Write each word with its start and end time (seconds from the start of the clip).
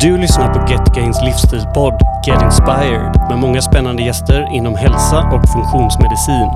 Du 0.00 0.16
lyssnar 0.16 0.54
på 0.54 0.70
Get 0.70 0.94
Gains 0.94 1.22
livsstilspodd 1.24 2.02
Get 2.26 2.42
Inspired 2.42 3.20
med 3.28 3.38
många 3.38 3.62
spännande 3.62 4.02
gäster 4.02 4.48
inom 4.52 4.76
hälsa 4.76 5.18
och 5.18 5.48
funktionsmedicin. 5.52 6.50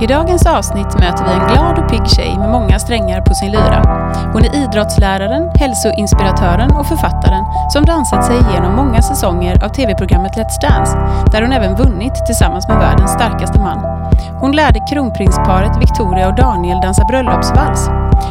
I 0.00 0.06
dagens 0.06 0.46
avsnitt 0.46 0.98
möter 0.98 1.24
vi 1.24 1.32
en 1.32 1.48
glad 1.48 1.78
och 1.78 1.90
pigg 1.90 2.06
tjej 2.06 2.38
med 2.38 2.50
många 2.50 2.78
strängar 2.78 3.20
på 3.20 3.34
sin 3.34 3.50
lyra. 3.50 3.82
Hon 4.32 4.44
är 4.44 4.64
idrottsläraren, 4.64 5.50
hälsoinspiratören 5.54 6.70
och 6.70 6.86
författaren 6.86 7.44
som 7.72 7.84
dansat 7.84 8.24
sig 8.24 8.36
igenom 8.36 8.76
många 8.76 9.02
säsonger 9.02 9.64
av 9.64 9.68
tv-programmet 9.68 10.36
Let's 10.36 10.60
Dance, 10.60 10.98
där 11.32 11.42
hon 11.42 11.52
även 11.52 11.76
vunnit 11.76 12.26
tillsammans 12.26 12.68
med 12.68 12.78
världens 12.78 13.10
starkaste 13.10 13.60
man. 13.60 14.10
Hon 14.40 14.52
lärde 14.52 14.80
kronprinsparet 14.90 15.76
Victoria 15.80 16.28
och 16.28 16.34
Daniel 16.34 16.80
dansa 16.80 17.04
bröllopsvals 17.04 17.90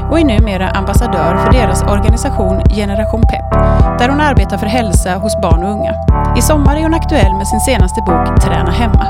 och 0.09 0.19
är 0.19 0.25
numera 0.25 0.69
ambassadör 0.69 1.37
för 1.37 1.51
deras 1.51 1.83
organisation 1.83 2.61
Generation 2.69 3.21
Pep, 3.21 3.51
där 3.99 4.09
hon 4.09 4.21
arbetar 4.21 4.57
för 4.57 4.67
hälsa 4.67 5.15
hos 5.15 5.41
barn 5.41 5.63
och 5.63 5.71
unga. 5.71 5.93
I 6.37 6.41
sommar 6.41 6.75
är 6.75 6.83
hon 6.83 6.93
aktuell 6.93 7.33
med 7.33 7.47
sin 7.47 7.59
senaste 7.59 8.01
bok 8.01 8.41
Träna 8.41 8.71
hemma. 8.71 9.05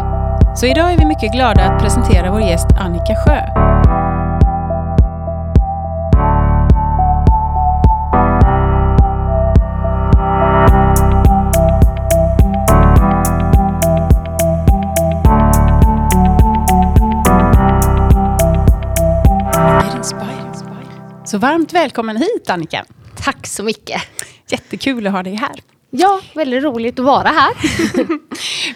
Så 0.55 0.66
idag 0.66 0.94
är 0.94 0.98
vi 0.98 1.05
mycket 1.05 1.32
glada 1.32 1.64
att 1.64 1.82
presentera 1.82 2.32
vår 2.32 2.42
gäst 2.42 2.68
Annika 2.80 3.16
Sjö. 3.16 3.59
Så 21.30 21.38
varmt 21.38 21.74
välkommen 21.74 22.18
hit 22.18 22.49
Annika. 22.49 22.85
Tack 23.18 23.48
så 23.48 23.63
mycket. 23.63 24.02
Jättekul 24.48 25.08
att 25.08 25.13
ha 25.13 25.24
dig 25.24 25.36
här. 25.36 25.52
Ja, 25.90 26.21
väldigt 26.36 26.63
roligt 26.63 26.99
att 26.99 27.05
vara 27.05 27.27
här. 27.27 27.54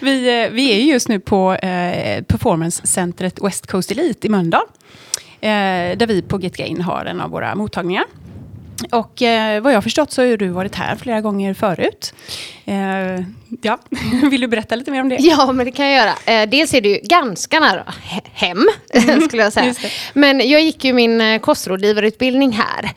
vi, 0.00 0.44
eh, 0.44 0.50
vi 0.50 0.72
är 0.72 0.78
just 0.78 1.08
nu 1.08 1.20
på 1.20 1.54
eh, 1.54 2.24
performancecentret 2.24 3.42
West 3.42 3.66
Coast 3.66 3.90
Elite 3.90 4.26
i 4.26 4.30
Mölndal. 4.30 4.62
Eh, 5.40 5.48
där 5.96 6.06
vi 6.06 6.22
på 6.22 6.40
Get 6.40 6.56
Gain 6.56 6.80
har 6.80 7.04
en 7.04 7.20
av 7.20 7.30
våra 7.30 7.54
mottagningar. 7.54 8.04
Och 8.90 9.22
eh, 9.22 9.62
vad 9.62 9.72
jag 9.72 9.76
har 9.76 9.82
förstått 9.82 10.12
så 10.12 10.22
har 10.22 10.36
du 10.36 10.48
varit 10.48 10.74
här 10.74 10.96
flera 10.96 11.20
gånger 11.20 11.54
förut. 11.54 12.14
Eh, 12.64 12.74
ja. 13.62 13.78
Vill 14.30 14.40
du 14.40 14.48
berätta 14.48 14.76
lite 14.76 14.90
mer 14.90 15.00
om 15.00 15.08
det? 15.08 15.16
Ja, 15.20 15.52
men 15.52 15.66
det 15.66 15.72
kan 15.72 15.86
jag 15.90 15.94
göra. 15.94 16.42
Eh, 16.42 16.48
dels 16.48 16.74
är 16.74 16.80
det 16.80 16.88
ju 16.88 17.00
ganska 17.02 17.60
nära 17.60 17.94
hem, 18.32 18.68
mm. 18.94 19.20
skulle 19.28 19.42
jag 19.42 19.52
säga. 19.52 19.74
Men 20.12 20.48
jag 20.48 20.62
gick 20.62 20.84
ju 20.84 20.92
min 20.92 21.20
eh, 21.20 21.38
kostrådgivarutbildning 21.38 22.52
här 22.52 22.90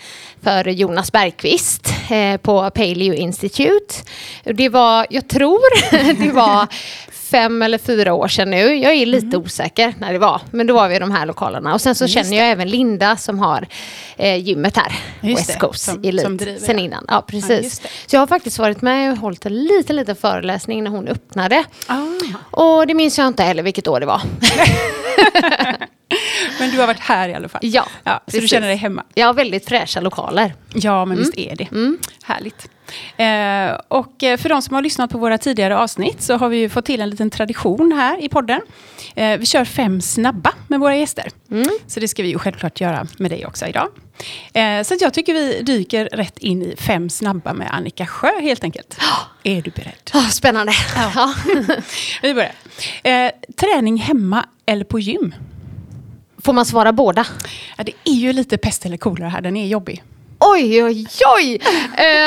för 0.43 0.67
Jonas 0.67 1.11
Bergqvist 1.11 1.93
eh, 2.09 2.37
på 2.37 2.69
Paleo 2.69 3.13
Institute. 3.13 3.95
Det 4.43 4.69
var, 4.69 5.07
jag 5.09 5.27
tror, 5.27 5.93
det 6.23 6.31
var 6.31 6.67
fem 7.31 7.61
eller 7.61 7.77
fyra 7.77 8.13
år 8.13 8.27
sedan 8.27 8.49
nu. 8.49 8.75
Jag 8.75 8.93
är 8.93 9.05
lite 9.05 9.27
mm. 9.27 9.41
osäker 9.41 9.93
när 9.99 10.13
det 10.13 10.19
var. 10.19 10.41
Men 10.51 10.67
då 10.67 10.73
var 10.73 10.89
vi 10.89 10.95
i 10.95 10.99
de 10.99 11.11
här 11.11 11.25
lokalerna. 11.25 11.73
Och 11.73 11.81
sen 11.81 11.95
så 11.95 12.07
känner 12.07 12.37
jag 12.37 12.49
även 12.49 12.69
Linda 12.69 13.17
som 13.17 13.39
har 13.39 13.67
eh, 14.17 14.35
gymmet 14.35 14.77
här. 14.77 14.91
Just 15.21 15.49
West 15.49 15.59
Coast 15.59 15.83
som, 15.83 16.03
Elite. 16.03 16.23
Som 16.23 16.37
driver, 16.37 16.59
sen 16.59 16.79
innan. 16.79 17.05
Ja, 17.07 17.21
precis. 17.27 17.81
Ja, 17.83 17.89
så 18.07 18.15
jag 18.15 18.21
har 18.21 18.27
faktiskt 18.27 18.59
varit 18.59 18.81
med 18.81 19.11
och 19.11 19.17
hållit 19.17 19.45
en 19.45 19.63
liten, 19.63 19.95
liten 19.95 20.15
föreläsning 20.15 20.83
när 20.83 20.91
hon 20.91 21.07
öppnade. 21.07 21.63
Ah. 21.87 22.03
Och 22.51 22.87
det 22.87 22.93
minns 22.93 23.17
jag 23.17 23.27
inte 23.27 23.43
heller 23.43 23.63
vilket 23.63 23.87
år 23.87 23.99
det 23.99 24.05
var. 24.05 24.21
Men 26.59 26.71
du 26.71 26.79
har 26.79 26.87
varit 26.87 26.99
här 26.99 27.29
i 27.29 27.33
alla 27.33 27.49
fall. 27.49 27.61
Ja, 27.63 27.85
ja 28.03 28.23
Så 28.27 28.37
du 28.37 28.47
känner 28.47 28.67
dig 28.67 28.77
hemma. 28.77 29.03
Ja, 29.13 29.33
väldigt 29.33 29.65
fräscha 29.65 29.99
lokaler. 29.99 30.53
Ja, 30.73 31.05
men 31.05 31.17
mm. 31.17 31.19
visst 31.19 31.37
är 31.37 31.55
det. 31.55 31.71
Mm. 31.71 31.97
Härligt. 32.23 32.69
Eh, 33.17 33.79
och 33.87 34.23
eh, 34.23 34.37
för 34.37 34.49
de 34.49 34.61
som 34.61 34.75
har 34.75 34.81
lyssnat 34.81 35.11
på 35.11 35.17
våra 35.17 35.37
tidigare 35.37 35.77
avsnitt 35.77 36.21
så 36.21 36.37
har 36.37 36.49
vi 36.49 36.69
fått 36.69 36.85
till 36.85 37.01
en 37.01 37.09
liten 37.09 37.29
tradition 37.29 37.91
här 37.91 38.23
i 38.23 38.29
podden. 38.29 38.61
Eh, 39.15 39.37
vi 39.37 39.45
kör 39.45 39.65
fem 39.65 40.01
snabba 40.01 40.53
med 40.67 40.79
våra 40.79 40.95
gäster. 40.95 41.27
Mm. 41.51 41.69
Så 41.87 41.99
det 41.99 42.07
ska 42.07 42.23
vi 42.23 42.29
ju 42.29 42.39
självklart 42.39 42.81
göra 42.81 43.07
med 43.17 43.31
dig 43.31 43.45
också 43.45 43.65
idag. 43.65 43.87
Eh, 44.53 44.83
så 44.83 44.95
jag 44.99 45.13
tycker 45.13 45.33
vi 45.33 45.61
dyker 45.61 46.05
rätt 46.05 46.37
in 46.37 46.61
i 46.61 46.75
fem 46.77 47.09
snabba 47.09 47.53
med 47.53 47.73
Annika 47.73 48.05
Sjö 48.05 48.41
helt 48.41 48.63
enkelt. 48.63 48.97
Oh. 48.99 49.23
Är 49.43 49.61
du 49.61 49.71
beredd? 49.71 50.11
Oh, 50.13 50.29
spännande. 50.29 50.73
Ja. 51.15 51.33
vi 52.21 52.33
börjar. 52.33 53.31
Träning 53.55 53.97
hemma 53.97 54.45
eller 54.65 54.85
på 54.85 54.99
gym? 54.99 55.35
Får 56.43 56.53
man 56.53 56.65
svara 56.65 56.93
båda? 56.93 57.25
Ja, 57.77 57.83
det 57.83 57.91
är 58.03 58.13
ju 58.13 58.33
lite 58.33 58.57
pest 58.57 58.85
eller 58.85 58.97
kolera 58.97 59.29
här, 59.29 59.41
den 59.41 59.57
är 59.57 59.67
jobbig. 59.67 60.03
Oj, 60.39 60.83
oj, 60.83 61.07
oj! 61.35 61.59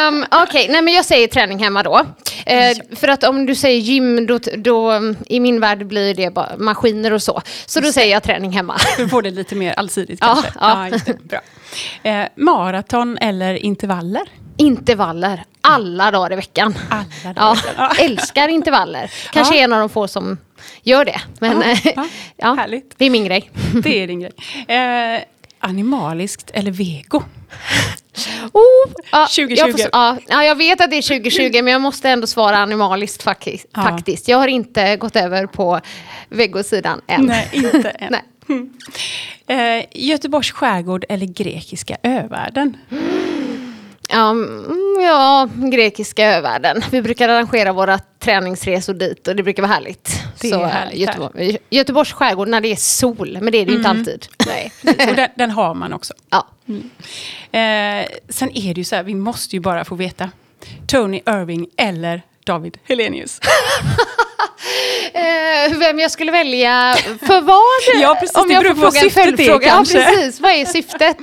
Um, 0.08 0.24
Okej, 0.30 0.68
okay. 0.68 0.82
nej 0.82 0.94
jag 0.94 1.04
säger 1.04 1.28
träning 1.28 1.58
hemma 1.58 1.82
då. 1.82 1.98
Uh, 1.98 2.96
för 2.96 3.08
att 3.08 3.24
om 3.24 3.46
du 3.46 3.54
säger 3.54 3.80
gym, 3.80 4.26
då, 4.26 4.38
då, 4.56 5.00
i 5.26 5.40
min 5.40 5.60
värld 5.60 5.86
blir 5.86 6.14
det 6.14 6.34
bara 6.34 6.56
maskiner 6.58 7.12
och 7.12 7.22
så. 7.22 7.42
Så 7.66 7.80
då 7.80 7.92
säger 7.92 8.12
jag 8.12 8.22
träning 8.22 8.52
hemma. 8.52 8.76
Du 8.96 9.08
får 9.08 9.22
det 9.22 9.30
lite 9.30 9.54
mer 9.54 9.72
allsidigt 9.72 10.20
kanske. 10.20 10.52
Ja, 10.60 10.88
ja. 10.90 10.98
ja 11.06 11.14
Bra. 11.22 11.40
Uh, 12.12 12.28
maraton 12.36 13.18
eller 13.18 13.54
intervaller? 13.54 14.28
Intervaller, 14.56 15.44
alla 15.60 16.10
dagar 16.10 16.32
i 16.32 16.36
veckan. 16.36 16.74
Alla 16.90 17.32
dagar 17.32 17.58
ja, 17.76 17.90
älskar 17.98 18.48
intervaller. 18.48 19.10
Kanske 19.32 19.56
ja. 19.56 19.64
en 19.64 19.72
av 19.72 19.80
de 19.80 19.88
få 19.88 20.08
som 20.08 20.38
gör 20.82 21.04
det. 21.04 21.20
Men 21.38 21.60
ja, 21.60 21.76
ja, 21.96 22.06
ja, 22.36 22.54
Härligt. 22.54 22.94
det 22.96 23.04
är 23.04 23.10
min 23.10 23.24
grej. 23.24 23.50
Det 23.82 24.02
är 24.02 24.06
din 24.06 24.20
grej. 24.20 24.32
Uh, 24.68 25.24
animaliskt 25.60 26.50
eller 26.50 26.70
vego? 26.70 27.22
Oh, 28.52 28.92
ja, 29.12 29.26
2020. 29.26 29.54
Jag, 29.56 29.70
får, 29.70 29.80
ja, 29.92 30.16
ja, 30.28 30.44
jag 30.44 30.54
vet 30.54 30.80
att 30.80 30.90
det 30.90 30.96
är 30.96 31.02
2020 31.02 31.62
men 31.62 31.72
jag 31.72 31.80
måste 31.80 32.08
ändå 32.08 32.26
svara 32.26 32.58
animaliskt 32.58 33.22
faktiskt. 33.22 33.66
Ja. 33.74 33.82
faktiskt. 33.82 34.28
Jag 34.28 34.38
har 34.38 34.48
inte 34.48 34.96
gått 34.96 35.16
över 35.16 35.46
på 35.46 35.80
vegosidan 36.28 37.00
än. 37.06 37.26
Nej, 37.26 37.48
inte 37.52 37.90
än. 37.98 38.12
Nej. 38.12 38.22
Mm. 38.48 38.70
Eh, 39.46 39.84
Göteborgs 39.92 40.50
skärgård 40.50 41.04
eller 41.08 41.26
grekiska 41.26 41.96
övärlden? 42.02 42.76
Um, 42.90 43.29
ja, 45.00 45.48
grekiska 45.72 46.26
övärlden. 46.26 46.82
Vi 46.90 47.02
brukar 47.02 47.28
arrangera 47.28 47.72
våra 47.72 47.98
träningsresor 47.98 48.94
dit 48.94 49.28
och 49.28 49.36
det 49.36 49.42
brukar 49.42 49.62
vara 49.62 49.72
härligt. 49.72 50.22
Det 50.40 50.48
så, 50.48 50.62
är 50.62 50.66
härligt 50.66 50.98
Göteborg, 50.98 51.58
Göteborgs 51.70 52.12
skärgård 52.12 52.48
när 52.48 52.60
det 52.60 52.72
är 52.72 52.76
sol, 52.76 53.38
men 53.40 53.52
det 53.52 53.58
är 53.58 53.66
det 53.66 53.72
ju 53.72 53.76
inte 53.76 53.88
mm. 53.88 54.00
alltid. 54.00 54.26
Nej. 54.46 54.72
och 54.82 55.16
den, 55.16 55.28
den, 55.34 55.50
har 55.50 55.74
man 55.74 55.92
också. 55.92 56.14
Ja. 56.30 56.46
Mm. 56.68 56.90
Eh, 57.52 58.08
sen 58.28 58.50
är 58.56 58.74
det 58.74 58.80
ju 58.80 58.84
så 58.84 58.96
här, 58.96 59.02
vi 59.02 59.14
måste 59.14 59.56
ju 59.56 59.60
bara 59.60 59.84
få 59.84 59.94
veta. 59.94 60.30
Tony 60.86 61.16
Irving 61.16 61.68
eller 61.76 62.22
David 62.44 62.78
Helenius? 62.84 63.40
eh, 65.12 65.78
vem 65.78 65.98
jag 65.98 66.10
skulle 66.10 66.32
välja 66.32 66.96
för 67.26 67.40
vad? 67.40 68.02
Ja, 68.02 68.16
precis. 68.20 68.36
Om 68.36 68.50
jag 68.50 68.66
får 68.66 68.74
fråga 68.74 69.00
en 69.00 69.10
följdfråga. 69.10 69.66
Ja, 69.66 69.78
precis. 69.78 70.40
Vad 70.40 70.52
är 70.52 70.64
syftet? 70.64 71.18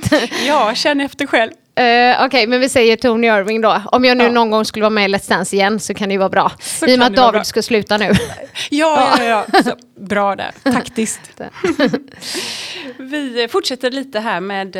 ja, 0.46 0.74
känn 0.74 1.00
efter 1.00 1.26
själv. 1.26 1.52
Uh, 1.78 1.84
Okej, 1.84 2.26
okay, 2.26 2.46
men 2.46 2.60
vi 2.60 2.68
säger 2.68 2.96
Tony 2.96 3.26
Irving 3.26 3.60
då. 3.60 3.82
Om 3.92 4.04
jag 4.04 4.16
nu 4.16 4.24
ja. 4.24 4.30
någon 4.30 4.50
gång 4.50 4.64
skulle 4.64 4.82
vara 4.82 4.90
med 4.90 5.10
i 5.10 5.14
Let's 5.14 5.28
Dance 5.28 5.56
igen 5.56 5.80
så 5.80 5.94
kan 5.94 6.08
det 6.08 6.12
ju 6.12 6.18
vara 6.18 6.28
bra. 6.28 6.52
Så 6.60 6.86
I 6.86 6.94
och 6.94 6.98
med 6.98 7.06
att 7.06 7.16
David 7.16 7.46
ska 7.46 7.62
sluta 7.62 7.96
nu. 7.96 8.12
ja, 8.70 9.14
ja, 9.18 9.24
ja. 9.24 9.62
Så, 9.62 9.76
bra 10.00 10.36
där. 10.36 10.50
Taktiskt. 10.72 11.20
vi 12.98 13.48
fortsätter 13.50 13.90
lite 13.90 14.20
här 14.20 14.40
med 14.40 14.76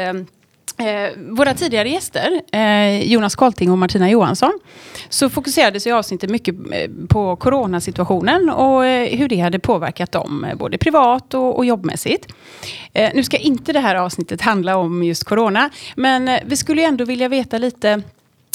eh, 0.78 1.10
våra 1.16 1.54
tidigare 1.54 1.88
gäster, 1.88 2.42
eh, 2.52 3.02
Jonas 3.02 3.36
Kolting 3.36 3.70
och 3.70 3.78
Martina 3.78 4.10
Johansson, 4.10 4.60
så 5.08 5.30
fokuserades 5.30 5.86
i 5.86 5.90
avsnittet 5.92 6.30
mycket 6.30 6.54
eh, 6.72 6.90
på 7.08 7.36
coronasituationen 7.36 8.50
och 8.50 8.86
eh, 8.86 9.18
hur 9.18 9.28
det 9.28 9.40
hade 9.40 9.58
påverkat 9.58 10.12
dem, 10.12 10.44
eh, 10.44 10.56
både 10.56 10.78
privat 10.78 11.34
och, 11.34 11.56
och 11.56 11.64
jobbmässigt. 11.64 12.32
Eh, 12.92 13.10
nu 13.14 13.25
ska 13.25 13.36
inte 13.36 13.72
det 13.72 13.80
här 13.80 13.94
avsnittet 13.94 14.40
handla 14.40 14.76
om 14.76 15.02
just 15.02 15.25
corona, 15.25 15.70
men 15.96 16.28
eh, 16.28 16.40
vi 16.44 16.56
skulle 16.56 16.82
ändå 16.82 17.04
vilja 17.04 17.28
veta 17.28 17.58
lite 17.58 18.02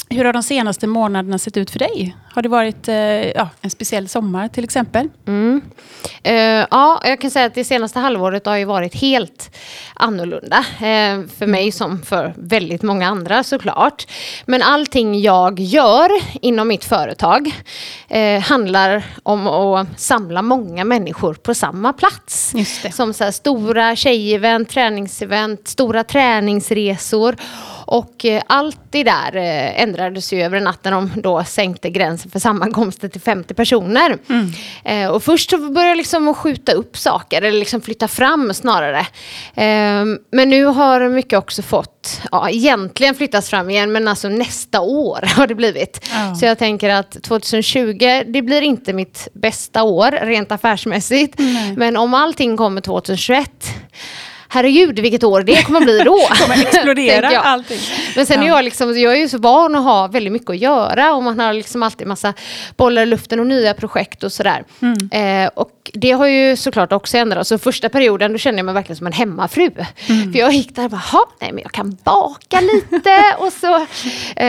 hur 0.08 0.24
har 0.24 0.32
de 0.32 0.42
senaste 0.42 0.86
månaderna 0.86 1.38
sett 1.38 1.56
ut 1.56 1.70
för 1.70 1.78
dig? 1.78 2.16
Har 2.32 2.42
det 2.42 2.48
varit 2.48 2.88
eh, 2.88 2.94
ja, 3.30 3.48
en 3.60 3.70
speciell 3.70 4.08
sommar 4.08 4.48
till 4.48 4.64
exempel? 4.64 5.08
Mm. 5.26 5.60
Uh, 6.28 6.66
ja, 6.70 7.00
jag 7.04 7.20
kan 7.20 7.30
säga 7.30 7.46
att 7.46 7.54
det 7.54 7.64
senaste 7.64 7.98
halvåret 7.98 8.46
har 8.46 8.56
ju 8.56 8.64
varit 8.64 8.94
helt 8.94 9.56
annorlunda. 9.94 10.58
Uh, 10.58 11.28
för 11.38 11.46
mig 11.46 11.72
som 11.72 12.02
för 12.02 12.34
väldigt 12.36 12.82
många 12.82 13.08
andra 13.08 13.42
såklart. 13.42 14.06
Men 14.46 14.62
allting 14.62 15.20
jag 15.20 15.60
gör 15.60 16.10
inom 16.40 16.68
mitt 16.68 16.84
företag 16.84 17.50
uh, 18.14 18.40
handlar 18.40 19.04
om 19.22 19.46
att 19.46 20.00
samla 20.00 20.42
många 20.42 20.84
människor 20.84 21.34
på 21.34 21.54
samma 21.54 21.92
plats. 21.92 22.54
Som 22.92 23.14
så 23.14 23.24
här, 23.24 23.30
stora 23.30 23.96
tjejevent, 23.96 24.68
träningsevent, 24.68 25.68
stora 25.68 26.04
träningsresor. 26.04 27.36
Och 27.86 28.24
eh, 28.24 28.42
allt 28.46 28.78
det 28.90 29.02
där 29.02 29.36
eh, 29.36 29.82
ändrades 29.82 30.32
ju 30.32 30.42
över 30.42 30.60
natten 30.60 30.92
de 30.92 31.10
då 31.16 31.44
sänkte 31.44 31.90
gränsen 31.90 32.30
för 32.30 32.38
sammankomster 32.38 33.08
till 33.08 33.20
50 33.20 33.54
personer. 33.54 34.18
Mm. 34.28 34.52
Eh, 34.84 35.10
och 35.10 35.22
först 35.22 35.50
så 35.50 35.58
började 35.58 35.94
liksom 35.94 36.34
skjuta 36.34 36.72
upp 36.72 36.96
saker, 36.96 37.42
eller 37.42 37.58
liksom 37.58 37.80
flytta 37.80 38.08
fram 38.08 38.54
snarare. 38.54 39.00
Eh, 39.54 40.04
men 40.30 40.50
nu 40.50 40.64
har 40.64 41.08
mycket 41.08 41.38
också 41.38 41.62
fått, 41.62 42.20
ja 42.32 42.50
egentligen 42.50 43.14
flyttas 43.14 43.50
fram 43.50 43.70
igen, 43.70 43.92
men 43.92 44.08
alltså 44.08 44.28
nästa 44.28 44.80
år 44.80 45.20
har 45.36 45.46
det 45.46 45.54
blivit. 45.54 46.08
Oh. 46.12 46.34
Så 46.34 46.46
jag 46.46 46.58
tänker 46.58 46.90
att 46.90 47.22
2020, 47.22 48.22
det 48.26 48.42
blir 48.42 48.62
inte 48.62 48.92
mitt 48.92 49.28
bästa 49.34 49.82
år 49.82 50.10
rent 50.10 50.52
affärsmässigt. 50.52 51.38
Mm. 51.38 51.74
Men 51.74 51.96
om 51.96 52.14
allting 52.14 52.56
kommer 52.56 52.80
2021 52.80 53.50
herregud 54.54 54.98
vilket 54.98 55.24
år 55.24 55.42
det 55.42 55.62
kommer 55.62 55.80
bli 55.80 55.98
då. 55.98 56.16
Det 56.30 56.36
kommer 56.42 56.62
explodera 56.62 57.28
allting. 57.40 57.78
Men 58.16 58.26
sen 58.26 58.38
ja. 58.38 58.44
är 58.44 58.48
jag, 58.48 58.64
liksom, 58.64 58.98
jag 58.98 59.12
är 59.12 59.18
ju 59.18 59.28
så 59.28 59.38
van 59.38 59.74
att 59.74 59.84
ha 59.84 60.06
väldigt 60.06 60.32
mycket 60.32 60.50
att 60.50 60.58
göra 60.58 61.14
och 61.14 61.22
man 61.22 61.40
har 61.40 61.52
liksom 61.52 61.82
alltid 61.82 62.06
massa 62.06 62.34
bollar 62.76 63.02
i 63.02 63.06
luften 63.06 63.40
och 63.40 63.46
nya 63.46 63.74
projekt 63.74 64.22
och 64.22 64.32
sådär. 64.32 64.64
Mm. 64.82 65.44
Eh, 65.44 65.50
och 65.54 65.70
det 65.92 66.12
har 66.12 66.26
ju 66.26 66.56
såklart 66.56 66.92
också 66.92 67.18
ändrats. 67.18 67.48
Så 67.48 67.58
första 67.58 67.88
perioden 67.88 68.32
då 68.32 68.38
kände 68.38 68.58
jag 68.58 68.64
mig 68.64 68.74
verkligen 68.74 68.96
som 68.96 69.06
en 69.06 69.12
hemmafru. 69.12 69.70
Mm. 70.08 70.32
För 70.32 70.38
jag 70.38 70.52
gick 70.52 70.76
där 70.76 70.84
och 70.84 70.90
bara, 70.90 71.02
nej 71.40 71.52
men 71.52 71.62
jag 71.62 71.72
kan 71.72 71.98
baka 72.04 72.60
lite 72.60 73.20
och 73.38 73.52
så. 73.52 73.76
Eh, 74.36 74.48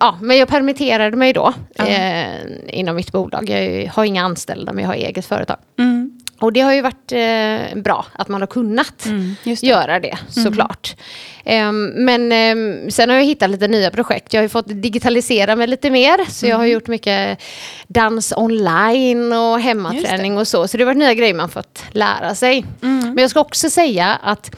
ja, 0.00 0.18
men 0.20 0.36
jag 0.36 0.48
permitterade 0.48 1.16
mig 1.16 1.32
då 1.32 1.52
eh, 1.78 2.26
inom 2.68 2.96
mitt 2.96 3.12
bolag. 3.12 3.50
Jag 3.50 3.92
har 3.92 4.04
inga 4.04 4.24
anställda 4.24 4.72
men 4.72 4.84
jag 4.84 4.90
har 4.90 4.96
eget 4.96 5.26
företag. 5.26 5.56
Mm. 5.78 5.95
Och 6.40 6.52
det 6.52 6.60
har 6.60 6.72
ju 6.72 6.82
varit 6.82 7.12
eh, 7.12 7.82
bra 7.82 8.06
att 8.12 8.28
man 8.28 8.42
har 8.42 8.46
kunnat 8.46 9.06
mm, 9.06 9.34
det. 9.44 9.62
göra 9.62 10.00
det 10.00 10.18
såklart. 10.28 10.96
Mm. 11.44 11.68
Um, 11.68 12.04
men 12.04 12.22
um, 12.58 12.90
sen 12.90 13.10
har 13.10 13.16
jag 13.16 13.24
hittat 13.24 13.50
lite 13.50 13.68
nya 13.68 13.90
projekt. 13.90 14.32
Jag 14.32 14.38
har 14.40 14.42
ju 14.42 14.48
fått 14.48 14.66
digitalisera 14.68 15.56
mig 15.56 15.66
lite 15.66 15.90
mer. 15.90 16.30
Så 16.30 16.46
mm. 16.46 16.50
jag 16.50 16.56
har 16.56 16.64
mm. 16.64 16.72
gjort 16.72 16.88
mycket 16.88 17.42
dans 17.86 18.32
online 18.36 19.32
och 19.32 19.60
hemmaträning 19.60 20.38
och 20.38 20.48
så. 20.48 20.68
Så 20.68 20.76
det 20.76 20.82
har 20.82 20.86
varit 20.86 20.98
nya 20.98 21.14
grejer 21.14 21.34
man 21.34 21.48
fått 21.48 21.84
lära 21.90 22.34
sig. 22.34 22.64
Mm. 22.82 22.98
Men 23.00 23.18
jag 23.18 23.30
ska 23.30 23.40
också 23.40 23.70
säga 23.70 24.18
att 24.22 24.50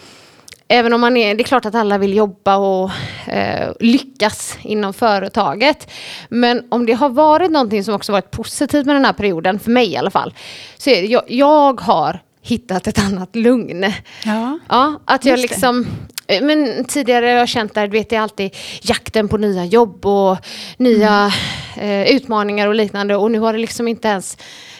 även 0.68 0.92
om 0.92 1.00
man 1.00 1.16
är, 1.16 1.34
det 1.34 1.42
är 1.42 1.44
klart 1.44 1.66
att 1.66 1.74
alla 1.74 1.98
vill 1.98 2.16
jobba 2.16 2.56
och 2.56 2.90
eh, 3.26 3.72
lyckas 3.80 4.58
inom 4.62 4.94
företaget. 4.94 5.90
Men 6.28 6.64
om 6.68 6.86
det 6.86 6.92
har 6.92 7.08
varit 7.08 7.50
någonting 7.50 7.84
som 7.84 7.94
också 7.94 8.12
varit 8.12 8.30
positivt 8.30 8.86
med 8.86 8.96
den 8.96 9.04
här 9.04 9.12
perioden, 9.12 9.58
för 9.58 9.70
mig 9.70 9.92
i 9.92 9.96
alla 9.96 10.10
fall, 10.10 10.34
så 10.78 10.90
är 10.90 11.02
det, 11.02 11.08
jag, 11.08 11.22
jag 11.26 11.80
har 11.80 12.20
hittat 12.42 12.86
ett 12.86 12.98
annat 12.98 13.36
lugn. 13.36 13.92
Ja, 14.24 14.58
ja 14.68 15.00
att 15.04 15.24
jag 15.24 15.38
liksom... 15.38 15.86
Eh, 16.26 16.42
men 16.42 16.84
tidigare 16.84 17.26
har 17.26 17.32
jag 17.32 17.48
känt 17.48 17.74
där, 17.74 17.88
vet 17.88 18.12
jag 18.12 18.22
alltid 18.22 18.56
jakten 18.82 19.28
på 19.28 19.36
nya 19.36 19.64
jobb 19.64 20.06
och 20.06 20.38
nya 20.76 21.32
mm. 21.76 22.06
eh, 22.06 22.16
utmaningar 22.16 22.68
och 22.68 22.74
liknande. 22.74 23.16
Och 23.16 23.30
nu 23.30 23.38
har 23.38 23.52
det 23.52 23.58
liksom 23.58 23.88
inte 23.88 24.08
ens 24.08 24.36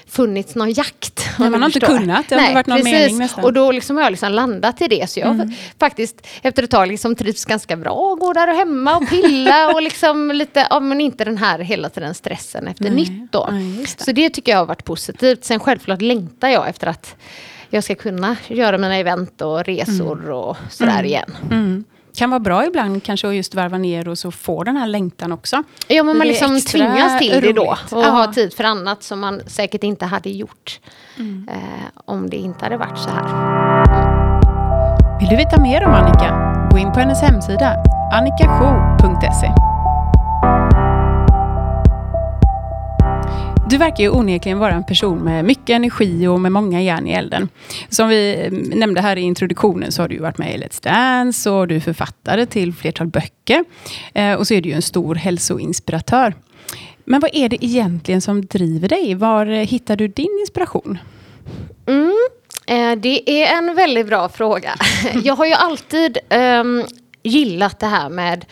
funnits 0.09 0.55
någon 0.55 0.73
jakt. 0.73 1.29
Nej, 1.39 1.51
man 1.51 1.63
har 1.63 1.69
inte 1.69 1.81
kunnat, 1.81 2.29
det 2.29 2.35
har 2.35 2.43
Nej, 2.43 2.55
varit 2.55 2.67
någon 2.67 2.79
precis. 2.79 2.93
mening 2.93 3.19
nästan. 3.19 3.45
Och 3.45 3.53
då 3.53 3.73
liksom 3.73 3.97
har 3.97 4.03
jag 4.03 4.11
liksom 4.11 4.33
landat 4.33 4.83
i 4.83 4.89
det. 4.89 5.11
Så 5.11 5.21
jag 5.21 5.29
mm. 5.29 5.51
faktiskt 5.79 6.27
efter 6.43 6.63
ett 6.63 6.71
tag 6.71 6.89
liksom 6.89 7.15
trivs 7.15 7.45
ganska 7.45 7.77
bra. 7.77 8.15
Går 8.15 8.35
där 8.35 8.51
och 8.51 8.57
hemma 8.57 8.97
och 8.97 9.09
pilla 9.09 9.69
och 9.75 9.83
liksom 9.83 10.31
lite, 10.31 10.67
ja 10.71 10.81
men 10.81 11.01
inte 11.01 11.25
den 11.25 11.39
här 11.39 11.59
hela 11.59 11.89
tiden 11.89 12.15
stressen 12.15 12.67
efter 12.67 12.85
Nej. 12.85 12.95
nytt 12.95 13.33
då. 13.33 13.49
Nej, 13.53 13.87
det. 13.99 14.05
Så 14.05 14.13
det 14.13 14.31
tycker 14.31 14.53
jag 14.53 14.59
har 14.59 14.67
varit 14.67 14.85
positivt. 14.85 15.45
Sen 15.45 15.61
självklart 15.61 16.03
längtar 16.03 16.49
jag 16.49 16.69
efter 16.69 16.87
att 16.87 17.17
jag 17.71 17.85
ska 17.85 17.95
kunna 17.95 18.37
göra 18.49 18.79
mina 18.79 18.97
event 18.97 19.41
och 19.41 19.65
resor 19.65 20.19
mm. 20.19 20.35
och 20.35 20.57
sådär 20.71 20.93
mm. 20.93 21.05
igen. 21.05 21.35
Kan 22.19 22.31
vara 22.31 22.41
bra 22.41 22.67
ibland 22.67 23.03
kanske 23.03 23.29
att 23.29 23.35
just 23.35 23.55
varva 23.55 23.79
ner 23.79 24.09
och 24.09 24.19
så 24.19 24.31
få 24.31 24.65
den 24.65 24.77
här 24.77 24.87
längtan 24.87 25.33
också. 25.33 25.63
Ja, 25.89 26.03
men 26.03 26.19
man 26.19 26.27
liksom 26.27 26.61
tvingas 26.61 27.19
till 27.19 27.41
det 27.41 27.53
då 27.53 27.77
och 27.91 28.03
ja. 28.03 28.11
ha 28.11 28.33
tid 28.33 28.55
för 28.55 28.65
annat 28.65 29.03
som 29.03 29.21
man 29.21 29.41
säkert 29.47 29.85
inte 29.85 30.07
hade 30.07 30.31
gjort 30.31 30.81
mm. 31.17 31.49
eh, 31.49 31.59
om 32.05 32.31
det 32.31 32.37
inte 32.37 32.65
hade 32.65 32.77
varit 32.77 32.99
så 32.99 33.11
här. 33.11 33.25
Vill 35.21 35.29
du 35.29 35.37
veta 35.37 35.61
mer 35.61 35.85
om 35.85 35.95
Annika? 35.95 36.69
Gå 36.71 36.79
in 36.79 36.93
på 36.93 37.01
hennes 37.01 37.23
hemsida 37.23 37.75
annikashow.se 38.13 39.53
du 43.71 43.77
verkar 43.77 44.05
ju 44.05 44.11
onekligen 44.11 44.59
vara 44.59 44.73
en 44.73 44.85
person 44.85 45.19
med 45.19 45.45
mycket 45.45 45.71
energi 45.71 46.27
och 46.27 46.41
med 46.41 46.53
många 46.53 46.83
järn 46.83 47.07
i 47.07 47.13
elden. 47.13 47.49
Som 47.89 48.09
vi 48.09 48.45
eh, 48.45 48.77
nämnde 48.79 49.01
här 49.01 49.17
i 49.17 49.21
introduktionen 49.21 49.93
så 49.93 50.03
har 50.03 50.09
du 50.09 50.19
varit 50.19 50.39
med 50.39 50.55
i 50.55 50.59
Let's 50.59 50.83
Dance 50.83 51.51
och 51.51 51.69
du 51.69 51.77
är 51.77 51.81
författare 51.81 52.47
till 52.47 52.75
flertal 52.75 53.07
böcker. 53.07 53.65
Eh, 54.15 54.33
och 54.33 54.47
så 54.47 54.55
är 54.55 54.61
du 54.61 54.69
ju 54.69 54.75
en 54.75 54.83
stor 54.83 55.15
hälsoinspiratör. 55.15 56.35
Men 57.05 57.21
vad 57.21 57.31
är 57.35 57.49
det 57.49 57.65
egentligen 57.65 58.21
som 58.21 58.47
driver 58.47 58.89
dig? 58.89 59.15
Var 59.15 59.47
eh, 59.47 59.67
hittar 59.67 59.97
du 59.97 60.09
din 60.09 60.39
inspiration? 60.41 60.99
Mm, 61.87 62.29
det 63.01 63.43
är 63.43 63.59
en 63.59 63.75
väldigt 63.75 64.07
bra 64.07 64.29
fråga. 64.29 64.75
Jag 65.25 65.37
har 65.37 65.47
ju 65.47 65.53
alltid 65.53 66.19
um, 66.31 66.85
gillat 67.23 67.81
det 67.81 67.87
här 67.87 68.09
med 68.09 68.45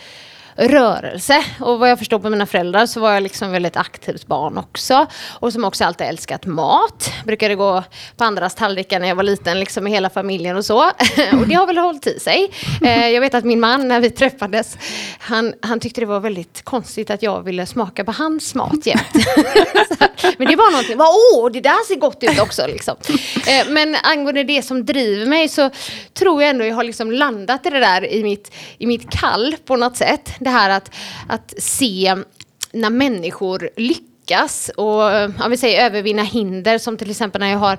rörelse. 0.57 1.43
Och 1.59 1.79
vad 1.79 1.89
jag 1.89 1.99
förstår 1.99 2.19
på 2.19 2.29
mina 2.29 2.45
föräldrar 2.45 2.85
så 2.85 2.99
var 2.99 3.13
jag 3.13 3.23
liksom 3.23 3.51
väldigt 3.51 3.77
aktivt 3.77 4.27
barn 4.27 4.57
också. 4.57 5.07
Och 5.39 5.53
som 5.53 5.63
också 5.63 5.83
alltid 5.83 6.07
älskat 6.07 6.45
mat. 6.45 7.11
Brukade 7.25 7.55
gå 7.55 7.83
på 8.17 8.23
andras 8.23 8.55
tallrikar 8.55 8.99
när 8.99 9.07
jag 9.07 9.15
var 9.15 9.23
liten, 9.23 9.59
liksom 9.59 9.83
med 9.83 9.93
hela 9.93 10.09
familjen 10.09 10.57
och 10.57 10.65
så. 10.65 10.79
och 11.31 11.47
det 11.47 11.53
har 11.53 11.67
väl 11.67 11.77
hållit 11.77 12.07
i 12.07 12.19
sig. 12.19 12.51
Eh, 12.81 13.09
jag 13.09 13.21
vet 13.21 13.33
att 13.33 13.43
min 13.43 13.59
man, 13.59 13.87
när 13.87 13.99
vi 13.99 14.09
träffades, 14.09 14.77
han, 15.19 15.53
han 15.61 15.79
tyckte 15.79 16.01
det 16.01 16.05
var 16.05 16.19
väldigt 16.19 16.61
konstigt 16.61 17.09
att 17.09 17.21
jag 17.21 17.43
ville 17.43 17.65
smaka 17.65 18.03
på 18.03 18.11
hans 18.11 18.55
mat 18.55 18.85
jämt. 18.85 19.13
men 20.37 20.47
det 20.47 20.55
var 20.55 20.71
någonting, 20.71 20.97
åh, 20.99 21.51
det 21.51 21.61
där 21.61 21.87
ser 21.87 21.95
gott 21.95 22.23
ut 22.23 22.39
också. 22.39 22.67
Liksom. 22.67 22.95
Eh, 23.47 23.69
men 23.69 23.95
angående 24.03 24.43
det 24.43 24.61
som 24.61 24.85
driver 24.85 25.25
mig 25.25 25.49
så 25.49 25.69
tror 26.13 26.41
jag 26.41 26.49
ändå 26.49 26.65
jag 26.65 26.75
har 26.75 26.83
liksom 26.83 27.11
landat 27.11 27.65
i 27.65 27.69
det 27.69 27.79
där 27.79 28.13
i 28.13 28.23
mitt, 28.23 28.51
i 28.77 28.87
mitt 28.87 29.09
kall 29.09 29.55
på 29.65 29.75
något 29.75 29.97
sätt 29.97 30.31
det 30.47 30.51
här 30.51 30.69
att, 30.69 30.91
att 31.27 31.53
se 31.57 32.15
när 32.71 32.89
människor 32.89 33.69
lyckas 33.77 34.71
och 34.77 35.01
jag 35.39 35.49
vill 35.49 35.59
säga, 35.59 35.85
övervinna 35.85 36.23
hinder 36.23 36.77
som 36.77 36.97
till 36.97 37.09
exempel 37.09 37.41
när 37.41 37.51
jag 37.51 37.57
har 37.57 37.77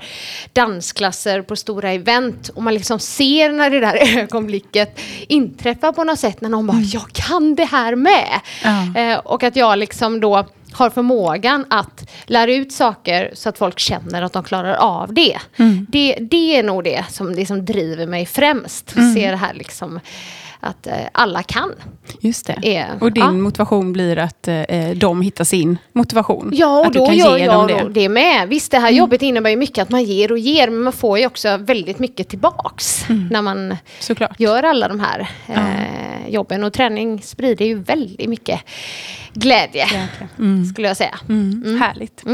dansklasser 0.52 1.42
på 1.42 1.56
stora 1.56 1.92
event 1.92 2.48
och 2.48 2.62
man 2.62 2.74
liksom 2.74 2.98
ser 2.98 3.52
när 3.52 3.70
det 3.70 3.80
där 3.80 4.18
ögonblicket 4.18 5.00
inträffar 5.28 5.92
på 5.92 6.04
något 6.04 6.18
sätt 6.18 6.40
när 6.40 6.48
någon 6.48 6.66
bara 6.66 6.76
mm. 6.76 6.88
“jag 6.92 7.12
kan 7.12 7.54
det 7.54 7.64
här 7.64 7.94
med” 7.94 8.40
ja. 8.64 9.00
eh, 9.00 9.18
och 9.18 9.42
att 9.42 9.56
jag 9.56 9.78
liksom 9.78 10.20
då 10.20 10.46
har 10.72 10.90
förmågan 10.90 11.64
att 11.70 12.10
lära 12.26 12.54
ut 12.54 12.72
saker 12.72 13.30
så 13.34 13.48
att 13.48 13.58
folk 13.58 13.78
känner 13.78 14.22
att 14.22 14.32
de 14.32 14.44
klarar 14.44 14.74
av 14.74 15.14
det. 15.14 15.38
Mm. 15.56 15.86
Det, 15.88 16.16
det 16.20 16.56
är 16.56 16.62
nog 16.62 16.84
det 16.84 17.04
som, 17.10 17.36
det 17.36 17.46
som 17.46 17.64
driver 17.64 18.06
mig 18.06 18.26
främst. 18.26 18.96
Mm. 18.96 19.14
se 19.14 19.30
det 19.30 19.36
här 19.36 19.54
liksom 19.54 20.00
att 20.60 20.86
eh, 20.86 20.94
alla 21.12 21.42
kan. 21.42 21.72
Just 22.20 22.46
det. 22.46 22.58
Är, 22.62 22.98
och 23.00 23.12
din 23.12 23.24
ja. 23.24 23.32
motivation 23.32 23.92
blir 23.92 24.18
att 24.18 24.48
eh, 24.48 24.90
de 24.96 25.22
hittar 25.22 25.44
sin 25.44 25.78
motivation? 25.92 26.50
Ja, 26.54 26.86
och 26.86 26.92
då 26.92 27.12
gör 27.12 27.38
jag 27.38 27.68
det. 27.68 27.88
det 27.88 28.08
med. 28.08 28.48
Visst, 28.48 28.70
det 28.70 28.78
här 28.78 28.88
mm. 28.88 28.98
jobbet 28.98 29.22
innebär 29.22 29.50
ju 29.50 29.56
mycket 29.56 29.82
att 29.82 29.90
man 29.90 30.04
ger 30.04 30.32
och 30.32 30.38
ger, 30.38 30.68
men 30.70 30.80
man 30.80 30.92
får 30.92 31.18
ju 31.18 31.26
också 31.26 31.56
väldigt 31.56 31.98
mycket 31.98 32.28
tillbaks 32.28 33.10
mm. 33.10 33.28
när 33.30 33.42
man 33.42 33.76
Såklart. 33.98 34.40
gör 34.40 34.62
alla 34.62 34.88
de 34.88 35.00
här 35.00 35.30
eh, 35.46 36.28
jobben. 36.28 36.64
Och 36.64 36.72
träning 36.72 37.22
sprider 37.22 37.64
ju 37.64 37.78
väldigt 37.82 38.28
mycket 38.28 38.60
glädje, 39.32 39.86
mm. 40.38 40.64
skulle 40.64 40.88
jag 40.88 40.96
säga. 40.96 41.18
Mm. 41.28 41.62
Mm. 41.66 41.80
Härligt. 41.80 42.24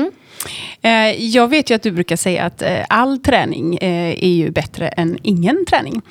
Eh, 0.82 1.24
jag 1.24 1.48
vet 1.48 1.70
ju 1.70 1.74
att 1.74 1.82
du 1.82 1.90
brukar 1.90 2.16
säga 2.16 2.44
att 2.44 2.62
eh, 2.62 2.84
all 2.88 3.18
träning 3.18 3.76
eh, 3.76 4.24
är 4.24 4.34
ju 4.34 4.50
bättre 4.50 4.88
än 4.88 5.18
ingen 5.22 5.64
träning. 5.66 6.02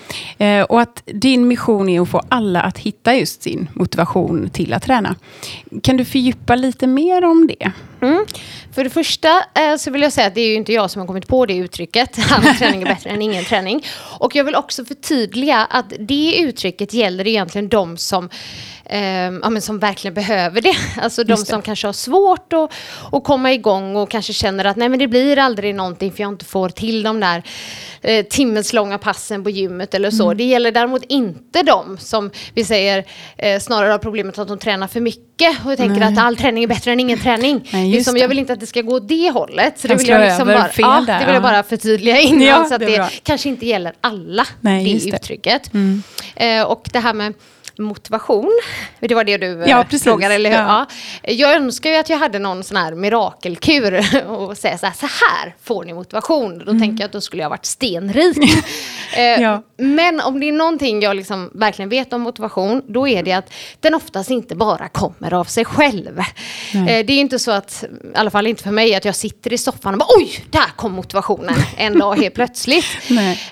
Och 0.70 0.82
att 0.82 1.04
din 1.06 1.48
mission 1.48 1.90
är 1.90 2.02
att 2.02 2.10
få 2.10 2.22
alla 2.30 2.62
att 2.62 2.78
hitta 2.78 3.16
just 3.16 3.44
sin 3.44 3.70
motivation 3.74 4.50
till 4.50 4.74
att 4.74 4.84
träna. 4.84 5.16
Kan 5.84 5.98
du 5.98 6.06
fördjupa 6.06 6.56
lite 6.56 6.88
mer 6.88 7.24
om 7.24 7.48
det? 7.48 7.72
Mm. 8.02 8.26
För 8.72 8.84
det 8.84 8.90
första 8.90 9.44
så 9.80 9.92
vill 9.92 10.02
jag 10.02 10.14
säga 10.14 10.28
att 10.28 10.36
det 10.36 10.42
är 10.42 10.48
ju 10.48 10.56
inte 10.56 10.74
jag 10.74 10.92
som 10.92 11.00
har 11.00 11.08
kommit 11.08 11.28
på 11.28 11.46
det 11.46 11.56
uttrycket. 11.56 12.20
All 12.32 12.44
träning 12.44 12.82
är 12.82 12.86
bättre 12.86 13.10
än 13.10 13.22
ingen 13.22 13.46
träning. 13.46 13.86
Och 14.20 14.36
jag 14.36 14.44
vill 14.44 14.56
också 14.56 14.86
förtydliga 14.86 15.68
att 15.70 15.94
det 16.00 16.38
uttrycket 16.40 16.94
gäller 16.94 17.28
egentligen 17.28 17.70
de 17.70 17.98
som 17.98 18.30
eh, 18.86 19.02
ja, 19.42 19.50
men 19.50 19.62
som 19.62 19.80
verkligen 19.80 20.14
behöver 20.14 20.62
det. 20.62 20.76
Alltså 21.02 21.24
de 21.24 21.38
som 21.38 21.62
kanske 21.62 21.88
har 21.88 21.94
svårt 21.94 22.54
att, 22.54 22.72
att 23.12 23.24
komma 23.24 23.54
igång 23.54 23.96
och 23.96 24.10
kanske 24.12 24.34
känner 24.34 24.66
att 24.66 24.78
nej 24.78 24.90
men 24.90 25.00
det 25.00 25.08
blir 25.08 25.38
aldrig 25.38 25.76
någonting 25.76 26.12
för 26.12 26.24
jag 26.24 26.32
inte 26.32 26.46
får 26.46 26.70
till 26.70 27.04
de 27.04 27.20
där 27.20 27.44
eh, 28.02 28.26
timmeslånga 28.26 28.98
passen 28.98 29.44
på 29.44 29.50
gymmet 29.50 29.94
eller 29.94 30.12
så. 30.12 30.24
Mm. 30.24 30.38
Det 30.38 30.44
gäller 30.44 30.72
däremot 30.72 31.04
inte 31.04 31.64
de 31.64 31.98
som 31.98 32.32
vi 32.54 32.64
säger 32.64 33.06
eh, 33.38 33.60
snarare 33.60 33.92
har 33.92 34.00
problemet 34.00 34.40
att 34.40 34.48
de 34.48 34.58
tränar 34.58 34.88
för 34.88 35.00
mycket 35.00 35.66
och 35.66 35.78
tänker 35.78 36.00
nej. 36.00 36.14
att 36.14 36.18
all 36.18 36.38
träning 36.38 36.64
är 36.64 36.68
bättre 36.68 36.92
än 36.92 37.00
ingen 37.00 37.20
träning. 37.20 37.70
Nej, 37.74 37.92
liksom, 37.92 38.18
jag 38.18 38.28
vill 38.28 38.40
inte 38.40 38.54
att 38.54 38.60
det 38.60 38.68
ska 38.68 38.82
gå 38.82 38.96
åt 38.96 39.08
det 39.08 39.32
hållet. 39.32 39.80
Så 39.80 39.88
det 39.88 39.96
vill, 39.96 40.08
jag 40.08 40.22
liksom 40.22 40.48
bara, 40.48 40.70
ja, 40.78 41.04
det 41.20 41.26
vill 41.26 41.34
jag 41.34 41.44
bara 41.44 41.64
förtydliga 41.64 42.20
innan 42.20 42.42
ja, 42.42 42.66
så 42.66 42.76
att 42.76 42.80
det, 42.80 42.86
det 42.86 43.10
kanske 43.24 43.50
inte 43.50 43.66
gäller 43.66 43.94
alla, 44.02 44.48
nej, 44.62 45.00
det 45.02 45.16
uttrycket. 45.16 45.74
Mm. 45.74 46.04
Eh, 46.36 46.64
och 46.64 46.90
det 46.94 47.00
här 47.00 47.14
med 47.14 47.34
motivation. 47.78 48.60
Det 49.00 49.16
var 49.16 49.24
det 49.24 49.38
du 49.38 49.64
eh, 49.64 49.70
ja, 49.70 49.86
frågade, 50.04 50.34
eller 50.34 50.50
hur? 50.50 50.58
Ja. 50.58 50.86
ja. 51.24 51.32
Jag 51.32 51.56
önskar 51.56 51.90
ju 51.90 51.96
att 51.96 52.10
jag 52.10 52.18
hade 52.18 52.40
någon 52.40 52.64
sån 52.64 52.78
här 52.78 52.96
mirakelkur 52.96 54.06
och 54.28 54.58
säga 54.58 54.78
så 54.78 54.86
här, 54.86 54.94
så 54.94 55.06
här 55.06 55.56
får 55.64 55.84
ni 55.86 55.94
motivation. 55.94 56.58
Då 56.58 56.72
mm. 56.72 56.82
tänker 56.82 57.04
jag 57.04 57.06
att 57.08 57.12
då 57.12 57.22
skulle 57.22 57.42
jag 57.42 57.50
varit 57.50 57.66
stenrik. 57.66 58.38
eh, 59.18 59.24
ja. 59.24 59.64
Men 59.78 60.22
om 60.22 60.40
det 60.40 60.50
är 60.50 60.54
någonting 60.54 61.02
jag 61.02 61.16
liksom 61.16 61.52
verkligen 61.54 61.90
vet 61.90 62.14
om 62.14 62.22
motivation, 62.22 62.82
då 62.88 63.08
är 63.08 63.24
det 63.24 63.32
att 63.32 63.54
den 63.80 63.96
oftast 63.96 64.30
inte 64.30 64.56
bara 64.56 64.90
kommer 64.90 65.34
av 65.34 65.46
sig 65.46 65.66
själv. 65.66 66.20
Eh, 66.74 66.86
det 66.86 67.14
är 67.14 67.20
inte 67.20 67.40
så 67.40 67.52
att, 67.52 67.84
i 67.84 68.18
alla 68.18 68.32
fall 68.32 68.48
inte 68.48 68.64
för 68.64 68.72
mig, 68.72 68.96
att 68.96 69.06
jag 69.06 69.16
sitter 69.16 69.54
i 69.54 69.58
soffan 69.58 69.94
och 69.94 70.00
bara 70.00 70.18
oj, 70.18 70.46
där 70.50 70.76
kom 70.76 70.92
motivationen 70.92 71.56
en 71.78 72.00
dag 72.00 72.16
helt 72.16 72.36
plötsligt. 72.36 72.86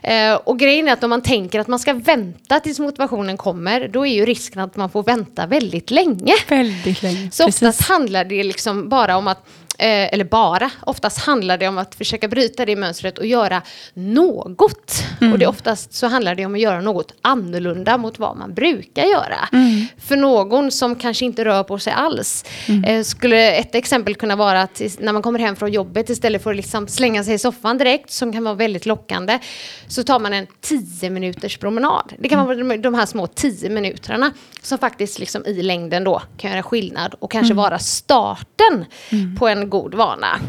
Eh, 0.03 0.33
och 0.33 0.59
grejen 0.59 0.87
är 0.87 0.93
att 0.93 1.03
om 1.03 1.09
man 1.09 1.21
tänker 1.21 1.59
att 1.59 1.67
man 1.67 1.79
ska 1.79 1.93
vänta 1.93 2.59
tills 2.59 2.79
motivationen 2.79 3.37
kommer, 3.37 3.87
då 3.87 4.05
är 4.05 4.10
ju 4.13 4.25
risken 4.25 4.61
att 4.61 4.75
man 4.75 4.89
får 4.89 5.03
vänta 5.03 5.45
väldigt 5.47 5.91
länge. 5.91 6.33
Väldigt 6.47 7.01
länge. 7.01 7.31
Så 7.31 7.45
Precis. 7.45 7.61
oftast 7.61 7.81
handlar 7.89 8.25
det 8.25 8.43
liksom 8.43 8.89
bara 8.89 9.17
om 9.17 9.27
att 9.27 9.45
Eh, 9.81 10.13
eller 10.13 10.23
bara, 10.23 10.71
oftast 10.81 11.17
handlar 11.17 11.57
det 11.57 11.67
om 11.67 11.77
att 11.77 11.95
försöka 11.95 12.27
bryta 12.27 12.65
det 12.65 12.75
mönstret 12.75 13.17
och 13.17 13.25
göra 13.25 13.61
något. 13.93 15.03
Mm. 15.21 15.33
Och 15.33 15.39
det 15.39 15.47
oftast 15.47 15.93
så 15.93 16.07
handlar 16.07 16.35
det 16.35 16.45
om 16.45 16.53
att 16.53 16.61
göra 16.61 16.81
något 16.81 17.13
annorlunda 17.21 17.97
mot 17.97 18.19
vad 18.19 18.37
man 18.37 18.53
brukar 18.53 19.03
göra. 19.03 19.49
Mm. 19.53 19.85
För 19.97 20.17
någon 20.17 20.71
som 20.71 20.95
kanske 20.95 21.25
inte 21.25 21.45
rör 21.45 21.63
på 21.63 21.79
sig 21.79 21.93
alls. 21.93 22.45
Mm. 22.67 22.83
Eh, 22.83 23.03
skulle 23.03 23.51
ett 23.51 23.75
exempel 23.75 24.15
kunna 24.15 24.35
vara 24.35 24.61
att 24.61 24.81
när 24.99 25.13
man 25.13 25.21
kommer 25.21 25.39
hem 25.39 25.55
från 25.55 25.71
jobbet 25.71 26.09
istället 26.09 26.43
för 26.43 26.49
att 26.49 26.55
liksom 26.55 26.87
slänga 26.87 27.23
sig 27.23 27.33
i 27.33 27.39
soffan 27.39 27.77
direkt, 27.77 28.11
som 28.11 28.33
kan 28.33 28.43
vara 28.43 28.55
väldigt 28.55 28.85
lockande, 28.85 29.39
så 29.87 30.03
tar 30.03 30.19
man 30.19 30.33
en 30.33 30.47
10 30.61 31.09
minuters 31.09 31.57
promenad. 31.57 32.13
Det 32.19 32.29
kan 32.29 32.39
mm. 32.39 32.67
vara 32.67 32.77
de 32.77 32.93
här 32.93 33.05
små 33.05 33.27
10 33.27 33.69
minuterna 33.69 34.31
som 34.61 34.77
faktiskt 34.77 35.19
liksom 35.19 35.45
i 35.45 35.61
längden 35.61 36.03
då 36.03 36.21
kan 36.37 36.51
göra 36.51 36.63
skillnad 36.63 37.15
och 37.19 37.31
kanske 37.31 37.53
mm. 37.53 37.63
vara 37.63 37.79
starten 37.79 38.85
mm. 39.09 39.35
på 39.35 39.47
en 39.47 39.70
god 39.71 39.95
vana. 39.95 40.39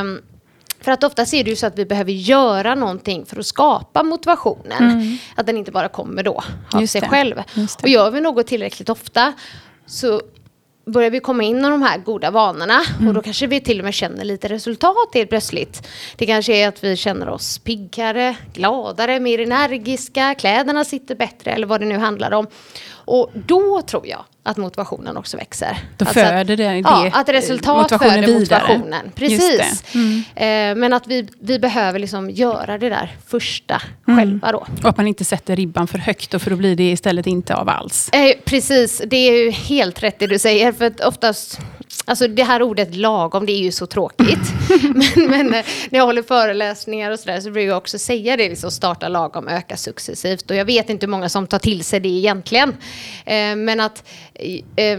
Um, 0.00 0.20
för 0.80 0.92
att 0.92 1.04
ofta 1.04 1.22
är 1.22 1.44
det 1.44 1.50
ju 1.50 1.56
så 1.56 1.66
att 1.66 1.78
vi 1.78 1.86
behöver 1.86 2.12
göra 2.12 2.74
någonting 2.74 3.26
för 3.26 3.40
att 3.40 3.46
skapa 3.46 4.02
motivationen. 4.02 4.90
Mm. 4.90 5.18
Att 5.34 5.46
den 5.46 5.56
inte 5.56 5.72
bara 5.72 5.88
kommer 5.88 6.22
då 6.22 6.42
av 6.72 6.80
Just 6.80 6.92
sig 6.92 7.00
det. 7.00 7.08
själv. 7.08 7.42
Och 7.82 7.88
gör 7.88 8.10
vi 8.10 8.20
något 8.20 8.46
tillräckligt 8.46 8.88
ofta 8.88 9.32
så 9.86 10.22
börjar 10.86 11.10
vi 11.10 11.20
komma 11.20 11.42
in 11.42 11.58
i 11.58 11.62
de 11.62 11.82
här 11.82 11.98
goda 11.98 12.30
vanorna 12.30 12.80
mm. 12.96 13.08
och 13.08 13.14
då 13.14 13.22
kanske 13.22 13.46
vi 13.46 13.60
till 13.60 13.78
och 13.78 13.84
med 13.84 13.94
känner 13.94 14.24
lite 14.24 14.48
resultat 14.48 15.10
helt 15.14 15.28
plötsligt. 15.28 15.88
Det 16.16 16.26
kanske 16.26 16.52
är 16.52 16.68
att 16.68 16.84
vi 16.84 16.96
känner 16.96 17.28
oss 17.28 17.58
piggare, 17.58 18.36
gladare, 18.52 19.20
mer 19.20 19.40
energiska, 19.40 20.34
kläderna 20.34 20.84
sitter 20.84 21.14
bättre 21.14 21.50
eller 21.50 21.66
vad 21.66 21.80
det 21.80 21.86
nu 21.86 21.98
handlar 21.98 22.30
om. 22.32 22.46
Och 23.04 23.30
då 23.34 23.82
tror 23.82 24.06
jag 24.06 24.24
att 24.42 24.56
motivationen 24.56 25.16
också 25.16 25.36
växer. 25.36 25.78
Då 25.96 26.04
alltså 26.04 26.20
föder 26.20 26.44
det, 26.44 26.68
det 26.68 26.78
Ja, 26.78 27.10
att 27.12 27.28
resultat 27.28 27.88
föder 27.88 28.20
vidare. 28.20 28.38
motivationen. 28.38 29.10
Precis. 29.14 29.84
Mm. 29.94 30.22
Eh, 30.34 30.80
men 30.80 30.92
att 30.92 31.06
vi, 31.06 31.28
vi 31.40 31.58
behöver 31.58 31.98
liksom 31.98 32.30
göra 32.30 32.78
det 32.78 32.88
där 32.88 33.16
första 33.26 33.82
mm. 34.08 34.18
själva 34.18 34.52
då. 34.52 34.66
Och 34.82 34.88
att 34.88 34.96
man 34.96 35.06
inte 35.06 35.24
sätter 35.24 35.56
ribban 35.56 35.86
för 35.86 35.98
högt, 35.98 36.34
och 36.34 36.42
för 36.42 36.50
då 36.50 36.56
blir 36.56 36.76
det 36.76 36.90
istället 36.90 37.26
inte 37.26 37.54
av 37.54 37.68
alls. 37.68 38.08
Eh, 38.12 38.32
precis, 38.44 39.02
det 39.06 39.16
är 39.16 39.44
ju 39.44 39.50
helt 39.50 40.02
rätt 40.02 40.18
det 40.18 40.26
du 40.26 40.38
säger. 40.38 40.72
För 40.72 40.84
att 40.84 41.00
oftast 41.00 41.60
Alltså 42.04 42.28
det 42.28 42.42
här 42.42 42.62
ordet 42.62 42.96
lagom, 42.96 43.46
det 43.46 43.52
är 43.52 43.58
ju 43.58 43.72
så 43.72 43.86
tråkigt. 43.86 44.52
men, 44.94 45.30
men, 45.30 45.46
när 45.90 45.98
jag 45.98 46.06
håller 46.06 46.22
föreläsningar 46.22 47.10
och 47.10 47.18
sådär 47.18 47.40
så 47.40 47.50
brukar 47.50 47.68
jag 47.68 47.76
också 47.76 47.98
säga 47.98 48.36
det, 48.36 48.48
liksom 48.48 48.70
starta 48.70 49.08
lagom, 49.08 49.48
öka 49.48 49.76
successivt. 49.76 50.50
Och 50.50 50.56
jag 50.56 50.64
vet 50.64 50.90
inte 50.90 51.06
hur 51.06 51.10
många 51.10 51.28
som 51.28 51.46
tar 51.46 51.58
till 51.58 51.84
sig 51.84 52.00
det 52.00 52.08
egentligen. 52.08 52.68
Eh, 53.24 53.56
men 53.56 53.80
att 53.80 54.08
eh, 54.76 54.98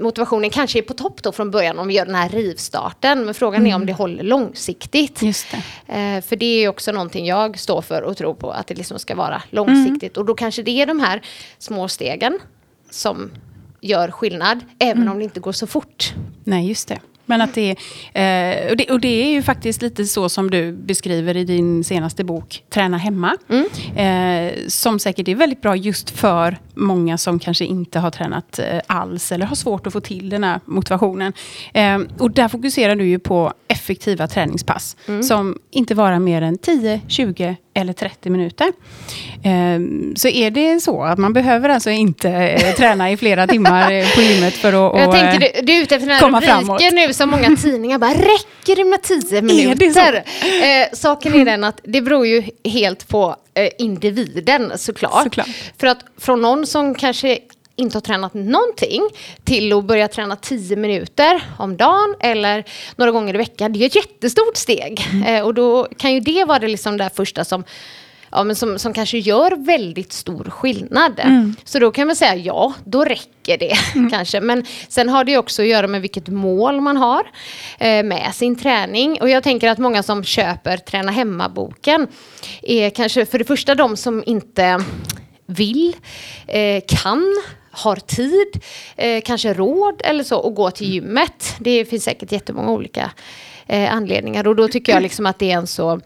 motivationen 0.00 0.50
kanske 0.50 0.78
är 0.78 0.82
på 0.82 0.94
topp 0.94 1.22
då 1.22 1.32
från 1.32 1.50
början 1.50 1.78
om 1.78 1.88
vi 1.88 1.94
gör 1.94 2.06
den 2.06 2.14
här 2.14 2.28
rivstarten. 2.28 3.24
Men 3.24 3.34
frågan 3.34 3.60
mm. 3.60 3.70
är 3.70 3.74
om 3.74 3.82
mm. 3.82 3.86
det 3.86 3.92
håller 3.92 4.22
långsiktigt. 4.22 5.22
Just 5.22 5.46
det. 5.50 5.94
Eh, 5.94 6.22
för 6.22 6.36
det 6.36 6.64
är 6.64 6.68
också 6.68 6.92
någonting 6.92 7.26
jag 7.26 7.58
står 7.58 7.82
för 7.82 8.02
och 8.02 8.16
tror 8.16 8.34
på, 8.34 8.50
att 8.50 8.66
det 8.66 8.74
liksom 8.74 8.98
ska 8.98 9.14
vara 9.14 9.42
långsiktigt. 9.50 10.16
Mm. 10.16 10.22
Och 10.22 10.26
då 10.26 10.34
kanske 10.34 10.62
det 10.62 10.82
är 10.82 10.86
de 10.86 11.00
här 11.00 11.22
små 11.58 11.88
stegen 11.88 12.38
som 12.90 13.30
gör 13.86 14.10
skillnad, 14.10 14.60
även 14.78 15.02
mm. 15.02 15.12
om 15.12 15.18
det 15.18 15.24
inte 15.24 15.40
går 15.40 15.52
så 15.52 15.66
fort. 15.66 16.14
Nej, 16.44 16.68
just 16.68 16.88
det. 16.88 16.98
Men 17.26 17.40
att 17.40 17.54
det, 17.54 17.70
eh, 18.12 18.70
och 18.70 18.76
det, 18.76 18.90
och 18.90 19.00
det 19.00 19.22
är 19.22 19.30
ju 19.30 19.42
faktiskt 19.42 19.82
lite 19.82 20.04
så 20.04 20.28
som 20.28 20.50
du 20.50 20.72
beskriver 20.72 21.36
i 21.36 21.44
din 21.44 21.84
senaste 21.84 22.24
bok 22.24 22.64
Träna 22.70 22.96
hemma. 22.96 23.36
Mm. 23.48 23.66
Eh, 23.96 24.52
som 24.68 24.98
säkert 24.98 25.28
är 25.28 25.34
väldigt 25.34 25.62
bra 25.62 25.76
just 25.76 26.10
för 26.10 26.58
många 26.74 27.18
som 27.18 27.38
kanske 27.38 27.64
inte 27.64 27.98
har 27.98 28.10
tränat 28.10 28.58
eh, 28.58 28.80
alls 28.86 29.32
eller 29.32 29.46
har 29.46 29.56
svårt 29.56 29.86
att 29.86 29.92
få 29.92 30.00
till 30.00 30.28
den 30.28 30.44
här 30.44 30.60
motivationen. 30.64 31.32
Eh, 31.74 31.98
och 32.18 32.30
där 32.30 32.48
fokuserar 32.48 32.96
du 32.96 33.04
ju 33.06 33.18
på 33.18 33.52
effektiva 33.68 34.26
träningspass 34.26 34.96
mm. 35.06 35.22
som 35.22 35.58
inte 35.70 35.94
varar 35.94 36.18
mer 36.18 36.42
än 36.42 36.58
10, 36.58 37.00
20 37.08 37.56
eller 37.76 37.92
30 37.92 38.30
minuter. 38.30 38.72
Ehm, 39.44 40.16
så 40.16 40.28
är 40.28 40.50
det 40.50 40.80
så 40.80 41.02
att 41.02 41.18
man 41.18 41.32
behöver 41.32 41.68
alltså 41.68 41.90
inte 41.90 42.30
eh, 42.30 42.74
träna 42.74 43.10
i 43.10 43.16
flera 43.16 43.46
timmar 43.46 44.14
på 44.14 44.20
gymmet 44.22 44.54
för 44.54 44.68
att 44.68 45.00
Jag 45.00 45.12
tänker, 45.12 45.40
du, 45.40 45.66
du 45.66 45.72
är 45.72 45.82
ute 45.82 45.94
efter 45.94 46.08
den 46.08 46.16
här 46.16 46.60
rubriken 46.60 46.94
nu 46.94 47.12
som 47.12 47.30
många 47.30 47.56
tidningar 47.56 47.98
bara, 47.98 48.10
räcker 48.10 48.76
det 48.76 48.84
med 48.84 49.02
10 49.02 49.42
minuter? 49.42 50.16
Eh, 50.16 50.88
saken 50.92 51.34
är 51.34 51.44
den 51.44 51.64
att 51.64 51.80
det 51.84 52.00
beror 52.00 52.26
ju 52.26 52.42
helt 52.64 53.08
på 53.08 53.36
eh, 53.54 53.68
individen 53.78 54.72
såklart. 54.76 55.22
såklart. 55.22 55.48
För 55.78 55.86
att 55.86 55.98
från 56.18 56.42
någon 56.42 56.66
som 56.66 56.94
kanske 56.94 57.38
inte 57.76 57.96
har 57.96 58.00
tränat 58.00 58.34
någonting 58.34 59.02
till 59.44 59.72
att 59.72 59.84
börja 59.84 60.08
träna 60.08 60.36
10 60.36 60.76
minuter 60.76 61.42
om 61.58 61.76
dagen 61.76 62.14
eller 62.20 62.64
några 62.96 63.12
gånger 63.12 63.34
i 63.34 63.38
veckan. 63.38 63.72
Det 63.72 63.78
är 63.78 63.86
ett 63.86 63.96
jättestort 63.96 64.56
steg. 64.56 65.08
Mm. 65.12 65.34
Eh, 65.34 65.44
och 65.44 65.54
då 65.54 65.88
kan 65.98 66.14
ju 66.14 66.20
det 66.20 66.44
vara 66.44 66.58
det 66.58 66.68
liksom 66.68 66.96
där 66.96 67.08
första 67.08 67.44
som 67.44 67.64
ja, 68.30 68.44
men 68.44 68.56
som, 68.56 68.78
som 68.78 68.92
kanske 68.92 69.18
gör 69.18 69.66
väldigt 69.66 70.12
stor 70.12 70.44
skillnad. 70.44 71.20
Mm. 71.20 71.56
Så 71.64 71.78
då 71.78 71.90
kan 71.90 72.06
man 72.06 72.16
säga 72.16 72.34
ja, 72.34 72.74
då 72.84 73.04
räcker 73.04 73.58
det 73.58 73.76
mm. 73.94 74.10
kanske. 74.12 74.40
Men 74.40 74.66
sen 74.88 75.08
har 75.08 75.24
det 75.24 75.38
också 75.38 75.62
att 75.62 75.68
göra 75.68 75.86
med 75.86 76.02
vilket 76.02 76.28
mål 76.28 76.80
man 76.80 76.96
har 76.96 77.30
eh, 77.78 78.02
med 78.02 78.34
sin 78.34 78.56
träning. 78.56 79.20
Och 79.20 79.28
jag 79.28 79.42
tänker 79.42 79.68
att 79.70 79.78
många 79.78 80.02
som 80.02 80.24
köper 80.24 80.76
Träna 80.76 81.12
hemma-boken 81.12 82.06
är 82.62 82.90
kanske 82.90 83.26
för 83.26 83.38
det 83.38 83.44
första 83.44 83.74
de 83.74 83.96
som 83.96 84.22
inte 84.26 84.84
vill, 85.46 85.96
eh, 86.46 86.82
kan 86.88 87.34
har 87.76 87.96
tid, 87.96 88.62
eh, 88.96 89.22
kanske 89.24 89.54
råd 89.54 90.02
eller 90.04 90.24
så 90.24 90.48
att 90.48 90.54
gå 90.54 90.70
till 90.70 90.92
gymmet. 90.92 91.54
Det 91.58 91.84
finns 91.84 92.04
säkert 92.04 92.32
jättemånga 92.32 92.70
olika 92.70 93.10
eh, 93.66 93.94
anledningar 93.94 94.46
och 94.46 94.56
då 94.56 94.68
tycker 94.68 94.92
jag 94.92 95.02
liksom 95.02 95.26
att 95.26 95.38
det 95.38 95.50
är 95.50 95.56
en 95.56 95.66
så 95.66 96.00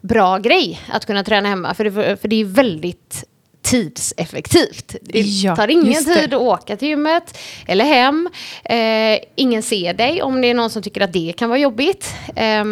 bra 0.00 0.38
grej 0.38 0.80
att 0.88 1.06
kunna 1.06 1.24
träna 1.24 1.48
hemma 1.48 1.74
för 1.74 1.84
det, 1.84 2.16
för 2.16 2.28
det 2.28 2.40
är 2.40 2.44
väldigt 2.44 3.24
tidseffektivt. 3.62 4.96
Det 5.02 5.20
ja, 5.20 5.56
tar 5.56 5.68
ingen 5.68 6.04
tid 6.04 6.34
att 6.34 6.40
åka 6.40 6.76
till 6.76 6.88
gymmet 6.88 7.38
eller 7.66 7.84
hem. 7.84 8.28
Eh, 8.64 9.18
ingen 9.34 9.62
ser 9.62 9.94
dig 9.94 10.22
om 10.22 10.40
det 10.40 10.48
är 10.48 10.54
någon 10.54 10.70
som 10.70 10.82
tycker 10.82 11.00
att 11.00 11.12
det 11.12 11.32
kan 11.36 11.48
vara 11.48 11.58
jobbigt. 11.58 12.14
Eh, 12.36 12.64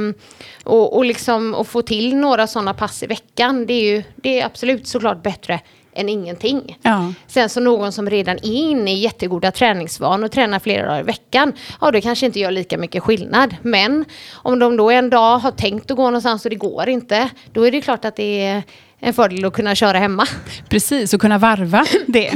och, 0.64 0.96
och, 0.96 1.04
liksom, 1.04 1.54
och 1.54 1.68
få 1.68 1.82
till 1.82 2.16
några 2.16 2.46
sådana 2.46 2.74
pass 2.74 3.02
i 3.02 3.06
veckan, 3.06 3.66
det 3.66 3.72
är, 3.72 3.82
ju, 3.82 4.02
det 4.16 4.40
är 4.40 4.46
absolut 4.46 4.86
såklart 4.86 5.22
bättre 5.22 5.60
än 5.94 6.08
ingenting. 6.08 6.78
Ja. 6.82 7.12
Sen 7.26 7.48
så 7.48 7.60
någon 7.60 7.92
som 7.92 8.10
redan 8.10 8.36
är 8.36 8.52
inne 8.52 8.92
i 8.92 8.98
jättegoda 8.98 9.50
träningsvanor 9.50 10.24
och 10.24 10.32
tränar 10.32 10.58
flera 10.58 10.86
dagar 10.86 11.00
i 11.00 11.02
veckan, 11.02 11.52
ja 11.80 11.90
det 11.90 12.00
kanske 12.00 12.26
inte 12.26 12.40
gör 12.40 12.50
lika 12.50 12.78
mycket 12.78 13.02
skillnad. 13.02 13.56
Men 13.62 14.04
om 14.32 14.58
de 14.58 14.76
då 14.76 14.90
en 14.90 15.10
dag 15.10 15.38
har 15.38 15.50
tänkt 15.50 15.90
att 15.90 15.96
gå 15.96 16.02
någonstans 16.02 16.44
och 16.44 16.50
det 16.50 16.56
går 16.56 16.88
inte, 16.88 17.30
då 17.52 17.66
är 17.66 17.70
det 17.70 17.80
klart 17.80 18.04
att 18.04 18.16
det 18.16 18.44
är 18.46 18.62
en 18.98 19.14
fördel 19.14 19.44
att 19.44 19.52
kunna 19.52 19.74
köra 19.74 19.98
hemma. 19.98 20.26
Precis, 20.68 21.14
och 21.14 21.20
kunna 21.20 21.38
varva 21.38 21.86
det. 22.06 22.32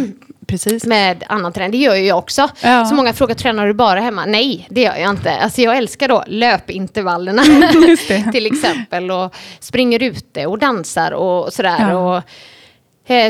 Precis. 0.46 0.84
Med 0.86 1.24
annan 1.28 1.52
träning, 1.52 1.70
det 1.70 1.76
gör 1.76 1.94
jag 1.94 2.18
också. 2.18 2.48
Ja. 2.62 2.84
Så 2.84 2.94
många 2.94 3.12
frågar, 3.12 3.34
tränar 3.34 3.66
du 3.66 3.74
bara 3.74 4.00
hemma? 4.00 4.24
Nej, 4.26 4.66
det 4.70 4.80
gör 4.80 4.96
jag 4.96 5.10
inte. 5.10 5.36
Alltså 5.36 5.62
jag 5.62 5.76
älskar 5.76 6.08
då 6.08 6.24
löpintervallerna 6.26 7.42
till 8.32 8.46
exempel. 8.46 9.10
Och 9.10 9.34
springer 9.60 10.02
ute 10.02 10.46
och 10.46 10.58
dansar 10.58 11.12
och 11.12 11.52
sådär. 11.52 11.90
Ja. 11.90 12.16
Och, 12.16 12.22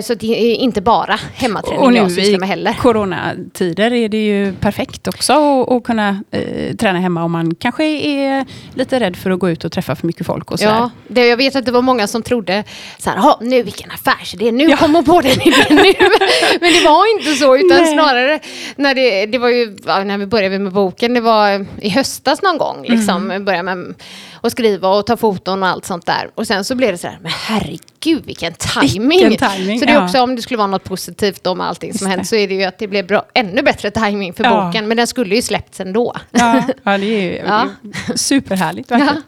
så 0.03 0.15
det 0.15 0.53
är 0.53 0.55
inte 0.55 0.81
bara 0.81 1.19
hemmaträning 1.35 1.81
och 1.81 1.93
nu 1.93 1.99
jag 1.99 2.13
sysslar 2.13 2.39
med 2.39 2.49
heller. 2.49 2.71
i 2.71 2.75
coronatider 2.75 3.93
är 3.93 4.09
det 4.09 4.25
ju 4.25 4.53
perfekt 4.53 5.09
också 5.09 5.63
att 5.63 5.85
kunna 5.85 6.23
eh, 6.31 6.77
träna 6.77 6.99
hemma 6.99 7.25
om 7.25 7.33
man 7.33 7.55
kanske 7.55 7.85
är 7.85 8.45
lite 8.75 9.01
rädd 9.01 9.17
för 9.17 9.31
att 9.31 9.39
gå 9.39 9.51
ut 9.51 9.65
och 9.65 9.73
träffa 9.73 9.97
för 9.97 10.07
mycket 10.07 10.27
folk. 10.27 10.51
Och 10.51 10.59
så 10.59 10.65
ja, 10.65 10.91
det, 11.09 11.27
jag 11.27 11.37
vet 11.37 11.57
att 11.57 11.65
det 11.65 11.73
var 11.73 11.83
många 11.83 12.07
som 12.07 12.23
trodde 12.23 12.65
så 12.99 13.11
här, 13.11 13.35
nu 13.41 13.63
vilken 13.63 13.91
affärsidé, 13.91 14.53
nu 14.53 14.65
ja. 14.65 14.77
kommer 14.77 15.03
på 15.03 15.21
den 15.21 15.41
idén 15.41 15.67
nu. 15.69 15.77
Men 16.61 16.73
det 16.73 16.85
var 16.85 17.19
inte 17.19 17.33
så, 17.33 17.57
utan 17.57 17.79
Nej. 17.79 17.93
snarare 17.93 18.41
när 18.77 18.95
det, 18.95 19.27
det 19.27 19.39
var 19.39 19.49
ju, 19.49 19.77
när 19.85 20.19
vi 20.19 20.27
började 20.27 20.59
med 20.59 20.73
boken, 20.73 21.15
det 21.15 21.21
var 21.21 21.67
i 21.81 21.89
höstas 21.89 22.43
någon 22.43 22.59
gång, 22.59 22.87
liksom, 22.89 23.25
mm. 23.25 23.45
började 23.45 23.75
med 23.75 23.95
att 24.41 24.53
skriva 24.53 24.89
och 24.89 25.07
ta 25.07 25.17
foton 25.17 25.63
och 25.63 25.69
allt 25.69 25.85
sånt 25.85 26.07
där. 26.07 26.31
Och 26.35 26.47
sen 26.47 26.65
så 26.65 26.75
blev 26.75 26.93
det 26.93 26.99
så 26.99 27.07
här, 27.07 27.19
men 27.23 27.33
herregud 27.33 27.94
gud 28.05 28.27
vilken 28.27 28.53
timing. 28.55 29.09
Vilken 29.09 29.51
timing, 29.51 29.79
så 29.79 29.85
det 29.85 29.91
är 29.93 29.95
ja. 29.95 30.05
också 30.05 30.23
om 30.23 30.37
det 30.37 30.43
skulle 30.43 30.59
vara 30.59 30.67
något 30.67 30.85
positivt 30.85 31.45
med 31.45 31.67
allting 31.67 31.95
som 31.95 32.07
Just 32.07 32.09
hänt 32.17 32.23
det. 32.23 32.29
så 32.29 32.37
är 32.37 32.49
det 32.49 32.55
ju 32.55 32.65
att 32.65 32.79
det 32.79 32.89
blev 32.89 33.07
bra, 33.07 33.25
ännu 33.35 33.63
bättre 33.63 33.91
timing 33.91 34.35
för 34.35 34.45
Ja. 34.45 34.65
boken. 34.67 34.89
Men 34.89 34.97
den 34.97 35.07
skulle 35.07 35.35
ju 35.35 35.43
släppts 35.43 35.81
ändå. 35.81 36.15
Ja, 36.31 36.63
ja 36.85 36.99
det 36.99 37.07
är 37.07 37.23
ju 37.23 37.37
Ja. 37.47 37.69
superhärligt 38.15 38.91
verkligen. 38.91 39.23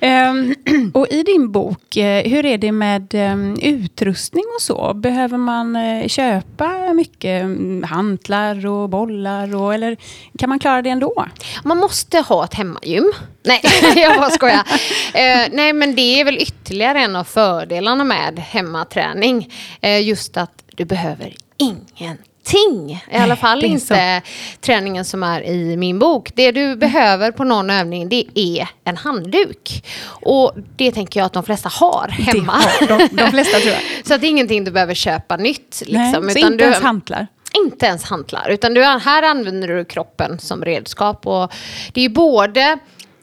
Ehm, 0.00 0.54
och 0.94 1.06
i 1.10 1.22
din 1.22 1.52
bok, 1.52 1.96
eh, 1.96 2.30
hur 2.30 2.46
är 2.46 2.58
det 2.58 2.72
med 2.72 3.14
ehm, 3.14 3.58
utrustning 3.62 4.44
och 4.56 4.62
så? 4.62 4.94
Behöver 4.94 5.38
man 5.38 5.76
eh, 5.76 6.06
köpa 6.08 6.92
mycket 6.94 7.42
mm, 7.42 7.82
hantlar 7.82 8.66
och 8.66 8.88
bollar? 8.88 9.56
Och, 9.56 9.74
eller 9.74 9.96
kan 10.38 10.48
man 10.48 10.58
klara 10.58 10.82
det 10.82 10.90
ändå? 10.90 11.26
Man 11.64 11.78
måste 11.78 12.18
ha 12.20 12.44
ett 12.44 12.54
hemmagym. 12.54 13.12
Nej, 13.44 13.60
jag 13.96 14.16
bara 14.16 14.30
skojar. 14.30 14.62
Eh, 15.14 15.48
nej, 15.52 15.72
men 15.72 15.94
det 15.94 16.20
är 16.20 16.24
väl 16.24 16.38
ytterligare 16.38 17.00
en 17.00 17.16
av 17.16 17.24
fördelarna 17.24 17.97
med 18.04 18.38
hemmaträning. 18.38 19.52
Eh, 19.80 20.08
just 20.08 20.36
att 20.36 20.62
du 20.74 20.84
behöver 20.84 21.34
ingenting. 21.56 23.04
I 23.10 23.16
alla 23.16 23.26
Nej, 23.26 23.36
fall 23.36 23.64
är 23.64 23.68
inte 23.68 24.22
träningen 24.60 25.04
som 25.04 25.22
är 25.22 25.42
i 25.42 25.76
min 25.76 25.98
bok. 25.98 26.30
Det 26.34 26.52
du 26.52 26.76
behöver 26.76 27.32
på 27.32 27.44
någon 27.44 27.70
övning 27.70 28.08
det 28.08 28.24
är 28.34 28.68
en 28.84 28.96
handduk. 28.96 29.84
Och 30.06 30.52
det 30.76 30.92
tänker 30.92 31.20
jag 31.20 31.24
att 31.26 31.32
de 31.32 31.42
flesta 31.42 31.68
har 31.68 32.08
hemma. 32.08 32.52
Har 32.52 32.86
de, 32.86 33.08
de 33.16 33.30
flesta 33.30 33.58
tror 33.58 33.72
jag. 33.72 34.06
Så 34.06 34.14
att 34.14 34.20
det 34.20 34.26
är 34.26 34.30
ingenting 34.30 34.64
du 34.64 34.70
behöver 34.70 34.94
köpa 34.94 35.36
nytt. 35.36 35.82
Liksom, 35.86 36.26
Nej, 36.26 36.32
så 36.32 36.38
inte 36.38 36.56
du, 36.56 36.64
ens 36.64 36.82
hantlar? 36.82 37.26
inte 37.52 37.86
ens 37.86 38.04
hantlar, 38.04 38.48
utan 38.50 38.74
du, 38.74 38.84
här 38.84 39.22
använder 39.22 39.68
du 39.68 39.84
kroppen 39.84 40.38
som 40.38 40.64
redskap. 40.64 41.26
Och 41.26 41.52
det 41.92 42.04
är 42.04 42.08
både 42.08 42.78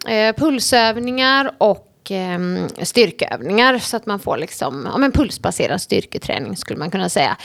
eh, 0.08 0.36
pulsövningar 0.36 1.52
och 1.58 1.85
eh, 2.12 2.40
styrkeövningar 2.84 3.80
så 3.80 3.98
att 3.98 4.06
man 4.06 4.20
får 4.20 4.38
liksom, 4.38 4.88
ja, 4.92 4.98
men 4.98 5.12
pulsbaserad 5.12 5.82
styrketräning 5.82 6.58
skulle 6.58 6.80
man 6.80 6.92
kunna 6.92 7.10
säga. 7.10 7.38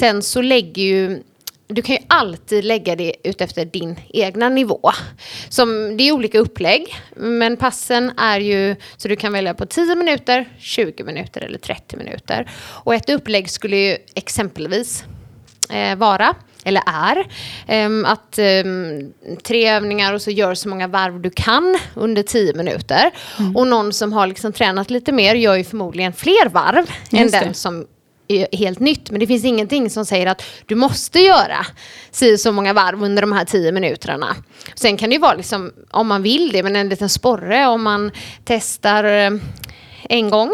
Sen 0.00 0.22
så 0.22 0.42
lägger 0.42 0.82
ju 0.82 1.22
du 1.68 1.82
kan 1.82 1.94
ju 1.94 2.02
alltid 2.08 2.64
lägga 2.64 2.96
det 2.96 3.14
utefter 3.24 3.64
din 3.64 4.00
egna 4.08 4.48
nivå. 4.48 4.92
Som, 5.48 5.96
det 5.96 6.08
är 6.08 6.12
olika 6.12 6.38
upplägg, 6.38 6.94
men 7.16 7.56
passen 7.56 8.12
är 8.18 8.40
ju 8.40 8.76
så 8.96 9.08
du 9.08 9.16
kan 9.16 9.32
välja 9.32 9.54
på 9.54 9.66
10 9.66 9.94
minuter, 9.94 10.48
20 10.58 11.04
minuter 11.04 11.40
eller 11.40 11.58
30 11.58 11.96
minuter. 11.96 12.50
Och 12.60 12.94
ett 12.94 13.10
upplägg 13.10 13.50
skulle 13.50 13.76
ju 13.76 13.96
exempelvis 14.14 15.04
eh, 15.70 15.96
vara, 15.96 16.34
eller 16.64 16.82
är, 16.86 17.26
ehm, 17.66 18.04
att 18.04 18.38
ehm, 18.38 19.12
tre 19.42 19.68
övningar 19.70 20.12
och 20.12 20.22
så 20.22 20.30
gör 20.30 20.54
så 20.54 20.68
många 20.68 20.86
varv 20.88 21.20
du 21.20 21.30
kan 21.30 21.78
under 21.94 22.22
10 22.22 22.54
minuter. 22.54 23.10
Och 23.54 23.66
någon 23.66 23.92
som 23.92 24.12
har 24.12 24.26
liksom 24.26 24.52
tränat 24.52 24.90
lite 24.90 25.12
mer 25.12 25.34
gör 25.34 25.54
ju 25.56 25.64
förmodligen 25.64 26.12
fler 26.12 26.48
varv 26.48 26.90
än 27.12 27.22
Just 27.22 27.32
det. 27.34 27.40
den 27.40 27.54
som 27.54 27.86
är 28.28 28.56
helt 28.56 28.78
nytt. 28.78 29.10
Men 29.10 29.20
det 29.20 29.26
finns 29.26 29.44
ingenting 29.44 29.90
som 29.90 30.06
säger 30.06 30.26
att 30.26 30.42
du 30.66 30.74
måste 30.74 31.20
göra 31.20 31.66
si 32.10 32.38
så 32.38 32.52
många 32.52 32.72
varv 32.72 33.02
under 33.04 33.22
de 33.22 33.32
här 33.32 33.44
10 33.44 33.72
minuterna. 33.72 34.36
Sen 34.74 34.96
kan 34.96 35.10
det 35.10 35.14
ju 35.14 35.20
vara 35.20 35.34
liksom, 35.34 35.72
om 35.90 36.06
man 36.06 36.22
vill 36.22 36.50
det, 36.52 36.62
men 36.62 36.76
en 36.76 36.88
liten 36.88 37.08
sporre 37.08 37.66
om 37.66 37.82
man 37.82 38.10
testar 38.44 39.04
eh, 39.04 39.30
en 40.02 40.30
gång. 40.30 40.50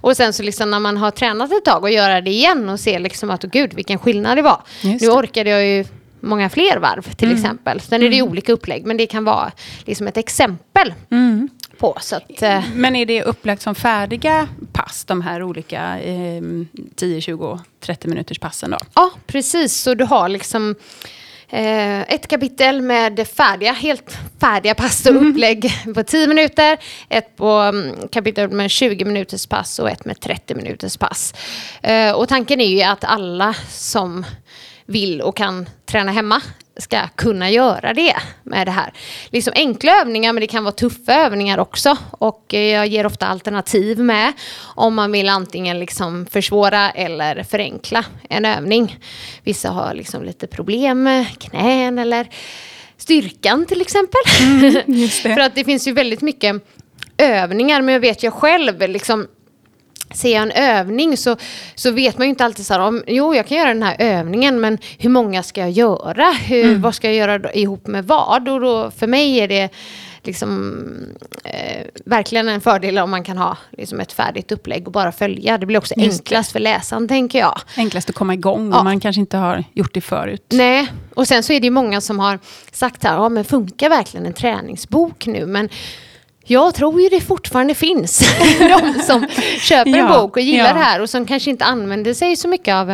Och 0.00 0.16
sen 0.16 0.32
så 0.32 0.42
liksom 0.42 0.70
när 0.70 0.80
man 0.80 0.96
har 0.96 1.10
tränat 1.10 1.52
ett 1.52 1.64
tag 1.64 1.82
och 1.82 1.90
göra 1.90 2.20
det 2.20 2.30
igen 2.30 2.68
och 2.68 2.80
se 2.80 2.98
liksom 2.98 3.30
att, 3.30 3.44
oh, 3.44 3.50
gud 3.50 3.74
vilken 3.74 3.98
skillnad 3.98 4.38
det 4.38 4.42
var. 4.42 4.62
Just 4.80 5.02
nu 5.02 5.08
det. 5.08 5.14
orkade 5.14 5.50
jag 5.50 5.66
ju 5.66 5.84
många 6.20 6.50
fler 6.50 6.76
varv 6.78 7.14
till 7.14 7.32
exempel. 7.32 7.80
Sen 7.80 8.02
är 8.02 8.10
det 8.10 8.16
ju 8.16 8.22
olika 8.22 8.52
upplägg, 8.52 8.86
men 8.86 8.96
det 8.96 9.06
kan 9.06 9.24
vara 9.24 9.52
liksom 9.84 10.06
ett 10.06 10.16
exempel 10.16 10.94
på. 11.78 11.96
Så 12.00 12.16
att, 12.16 12.42
eh, 12.42 12.62
Men 12.74 12.96
är 12.96 13.06
det 13.06 13.22
upplagt 13.22 13.62
som 13.62 13.74
färdiga 13.74 14.48
pass, 14.72 15.04
de 15.04 15.22
här 15.22 15.42
olika 15.42 16.00
eh, 16.00 16.42
10, 16.94 17.20
20, 17.20 17.60
30 17.80 18.08
minuters 18.08 18.38
passen 18.38 18.70
då? 18.70 18.78
Ja, 18.94 19.10
precis. 19.26 19.76
Så 19.76 19.94
du 19.94 20.04
har 20.04 20.28
liksom 20.28 20.74
ett 21.54 22.28
kapitel 22.28 22.82
med 22.82 23.28
färdiga, 23.28 23.72
helt 23.72 24.18
färdiga 24.40 24.74
pass 24.74 25.06
och 25.06 25.28
upplägg 25.28 25.72
på 25.94 26.02
10 26.02 26.26
minuter. 26.26 26.78
Ett 27.08 27.36
på 27.36 27.50
mm, 27.50 28.08
kapitel 28.08 28.50
med 28.50 28.70
20 28.70 29.04
minuters 29.04 29.46
pass 29.46 29.78
och 29.78 29.90
ett 29.90 30.04
med 30.04 30.20
30 30.20 30.54
minuters 30.54 30.96
pass. 30.96 31.34
Eh, 31.82 32.12
och 32.12 32.28
tanken 32.28 32.60
är 32.60 32.68
ju 32.68 32.82
att 32.82 33.04
alla 33.04 33.54
som 33.68 34.24
vill 34.86 35.22
och 35.22 35.36
kan 35.36 35.68
träna 35.86 36.12
hemma 36.12 36.40
ska 36.76 37.08
kunna 37.08 37.50
göra 37.50 37.94
det 37.94 38.16
med 38.42 38.66
det 38.66 38.70
här. 38.70 38.92
Liksom 39.30 39.52
enkla 39.56 40.00
övningar 40.00 40.32
men 40.32 40.40
det 40.40 40.46
kan 40.46 40.64
vara 40.64 40.74
tuffa 40.74 41.14
övningar 41.14 41.58
också. 41.58 41.96
Och 42.10 42.54
eh, 42.54 42.60
jag 42.60 42.86
ger 42.86 43.06
ofta 43.06 43.26
alternativ 43.26 43.98
med 43.98 44.32
om 44.60 44.94
man 44.94 45.12
vill 45.12 45.28
antingen 45.28 45.78
liksom 45.78 46.26
försvåra 46.26 46.90
eller 46.90 47.42
förenkla 47.42 48.04
en 48.28 48.44
övning. 48.44 48.98
Vissa 49.44 49.70
har 49.70 49.94
liksom 49.94 50.24
lite 50.24 50.46
problem 50.46 51.02
med 51.02 51.38
knän 51.38 51.98
eller 51.98 52.28
styrkan 52.96 53.66
till 53.66 53.80
exempel. 53.80 54.20
det. 54.86 55.08
För 55.08 55.40
att 55.40 55.54
det 55.54 55.64
finns 55.64 55.88
ju 55.88 55.92
väldigt 55.92 56.22
mycket 56.22 56.56
övningar 57.16 57.82
men 57.82 57.92
jag 57.92 58.00
vet 58.00 58.22
jag 58.22 58.32
själv 58.32 58.88
liksom 58.88 59.26
Ser 60.14 60.32
jag 60.34 60.42
en 60.42 60.50
övning 60.50 61.16
så, 61.16 61.36
så 61.74 61.90
vet 61.90 62.18
man 62.18 62.26
ju 62.26 62.30
inte 62.30 62.44
alltid 62.44 62.66
så 62.66 62.72
här, 62.74 62.80
om, 62.80 63.02
jo 63.06 63.34
jag 63.34 63.46
kan 63.46 63.58
göra 63.58 63.68
den 63.68 63.82
här 63.82 63.96
övningen 63.98 64.60
men 64.60 64.78
hur 64.98 65.10
många 65.10 65.42
ska 65.42 65.60
jag 65.60 65.70
göra? 65.70 66.30
Hur, 66.30 66.78
Vad 66.78 66.94
ska 66.94 67.06
jag 67.06 67.16
göra 67.16 67.52
ihop 67.52 67.86
med 67.86 68.04
vad? 68.06 68.48
Och 68.48 68.60
då, 68.60 68.90
för 68.90 69.06
mig 69.06 69.36
är 69.38 69.48
det 69.48 69.68
liksom, 70.22 70.74
eh, 71.44 71.86
verkligen 72.04 72.48
en 72.48 72.60
fördel 72.60 72.98
om 72.98 73.10
man 73.10 73.24
kan 73.24 73.38
ha 73.38 73.56
liksom 73.78 74.00
ett 74.00 74.12
färdigt 74.12 74.52
upplägg 74.52 74.86
och 74.86 74.92
bara 74.92 75.12
följa. 75.12 75.58
Det 75.58 75.66
blir 75.66 75.78
också 75.78 75.94
Just 75.96 76.18
det. 76.18 76.22
enklast 76.22 76.52
för 76.52 76.60
läsaren 76.60 77.08
tänker 77.08 77.38
jag. 77.38 77.60
Enklast 77.76 78.08
att 78.10 78.14
komma 78.16 78.34
igång 78.34 78.70
Ja. 78.72 78.78
om 78.78 78.84
man 78.84 79.00
kanske 79.00 79.20
inte 79.20 79.36
har 79.36 79.64
gjort 79.72 79.94
det 79.94 80.00
förut. 80.00 80.44
Nej, 80.52 80.86
och 81.14 81.28
sen 81.28 81.42
så 81.42 81.52
är 81.52 81.60
det 81.60 81.64
ju 81.66 81.70
många 81.70 82.00
som 82.00 82.18
har 82.18 82.38
sagt 82.72 83.04
här, 83.04 83.14
ja 83.14 83.28
men 83.28 83.44
funkar 83.44 83.88
verkligen 83.88 84.26
en 84.26 84.32
träningsbok 84.32 85.26
nu? 85.26 85.46
Men 85.46 85.68
jag 86.44 86.74
tror 86.74 87.00
ju 87.00 87.08
det 87.08 87.20
fortfarande 87.20 87.74
finns 87.74 88.18
de 88.58 89.02
som 89.02 89.26
köper 89.60 89.96
en 89.96 90.08
bok 90.08 90.36
och 90.36 90.42
gillar 90.42 90.66
ja. 90.66 90.72
det 90.72 90.80
här 90.80 91.00
och 91.00 91.10
som 91.10 91.26
kanske 91.26 91.50
inte 91.50 91.64
använder 91.64 92.14
sig 92.14 92.36
så 92.36 92.48
mycket 92.48 92.74
av 92.74 92.90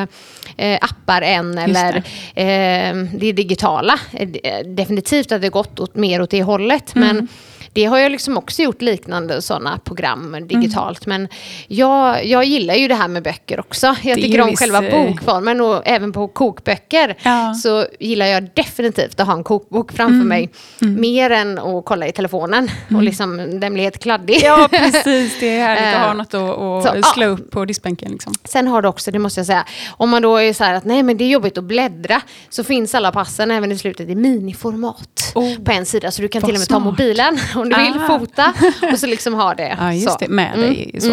eh, 0.57 0.79
appar 0.81 1.23
än 1.23 1.59
eller 1.59 1.97
eh, 2.35 2.95
det 3.15 3.33
digitala. 3.33 4.01
Eh, 4.13 4.67
definitivt 4.67 5.33
att 5.33 5.43
det 5.43 5.49
gått 5.49 5.81
åt, 5.81 5.95
mer 5.95 6.23
åt 6.23 6.31
det 6.31 6.43
hållet 6.43 6.97
Mm. 6.97 7.17
men 7.17 7.29
det 7.73 7.85
har 7.85 7.99
jag 7.99 8.13
liksom 8.13 8.39
också 8.39 8.63
gjort 8.63 8.83
liknande 8.83 9.43
sådana 9.43 9.79
program 9.79 10.37
digitalt. 10.49 11.07
Mm. 11.07 11.21
Men 11.23 11.29
jag, 11.69 12.27
jag 12.27 12.45
gillar 12.45 12.75
ju 12.75 12.89
det 12.89 12.95
här 12.95 13.09
med 13.09 13.23
böcker 13.23 13.61
också. 13.61 13.87
Jag 14.03 14.19
Det 14.19 14.23
tycker 14.23 14.41
om 14.41 14.51
viss, 14.51 14.59
själva 14.59 14.81
bokformen 14.91 15.61
och 15.61 15.83
även 15.85 16.13
på 16.13 16.29
kokböcker 16.29 17.17
Ja. 17.23 17.55
så 17.55 17.87
gillar 18.01 18.27
jag 18.27 18.49
definitivt 18.55 19.21
att 19.21 19.27
ha 19.27 19.35
en 19.35 19.45
kokbok 19.45 19.93
framför 19.93 20.15
Mm. 20.15 20.29
mig. 20.29 20.51
Mer 20.79 21.31
än 21.31 21.59
att 21.59 21.85
kolla 21.85 22.07
i 22.07 22.13
telefonen 22.13 22.71
och 22.95 23.03
liksom 23.03 23.61
den 23.61 23.73
blir 23.75 23.85
helt 23.85 23.99
kladdig. 24.03 24.41
Ja, 24.43 24.69
precis. 24.71 25.41
Det 25.41 25.59
är 25.59 25.61
härligt 25.67 25.95
att 25.95 26.01
ha 26.01 26.11
Eh, 26.11 26.15
något 26.17 26.35
att, 26.35 26.83
så, 26.83 26.89
att 26.89 26.97
ja. 26.97 27.03
slå 27.15 27.27
upp 27.27 27.51
på 27.51 27.65
diskbänken. 27.65 28.13
Liksom. 28.13 28.33
Sen 28.45 28.69
har 28.69 28.83
du 28.83 28.89
också, 28.89 29.11
det 29.11 29.19
måste 29.19 29.41
jag 29.41 29.47
säga, 29.47 29.65
om 29.97 30.11
man 30.11 30.23
då 30.23 30.37
är 30.37 30.53
så 30.53 30.65
här 30.65 30.75
att 30.75 30.85
nej 30.85 31.03
men 31.03 31.17
det 31.17 31.25
är 31.25 31.29
jobbigt 31.29 31.59
att 31.59 31.65
bläddra 31.65 32.21
så 32.49 32.65
finns 32.65 32.95
alla 32.95 33.13
passen 33.13 33.51
även 33.51 33.73
i 33.73 33.79
slutet 33.79 34.09
i 34.09 34.15
miniformat 34.15 35.33
Oh, 35.35 35.59
på 35.65 35.73
en 35.73 35.87
sida 35.87 36.11
så 36.11 36.23
du 36.23 36.29
kan 36.29 36.41
vad 36.43 36.49
till 36.49 36.55
och 36.55 36.59
med 36.61 36.69
ta 36.69 36.75
smart. 36.75 36.85
mobilen 36.85 37.39
om 37.61 37.69
du 37.69 37.77
vill 37.77 38.03
Ah. 38.03 38.07
fota 38.19 38.53
och 38.93 38.99
så 38.99 39.07
liksom 39.07 39.35
ha 39.35 39.55
det. 39.55 39.77
Ja, 39.81 39.93
just 39.93 40.11
så. 40.11 40.17
det. 40.21 40.29
Med 40.29 40.55
Mm, 40.55 40.61
dig. 40.61 41.01
Så. 41.01 41.11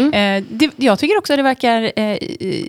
mm, 0.00 0.12
Eh, 0.38 0.44
det, 0.50 0.70
jag 0.76 0.98
tycker 0.98 1.18
också 1.18 1.32
att 1.32 1.36
det 1.38 1.42
verkar 1.42 1.92
eh, 1.96 2.18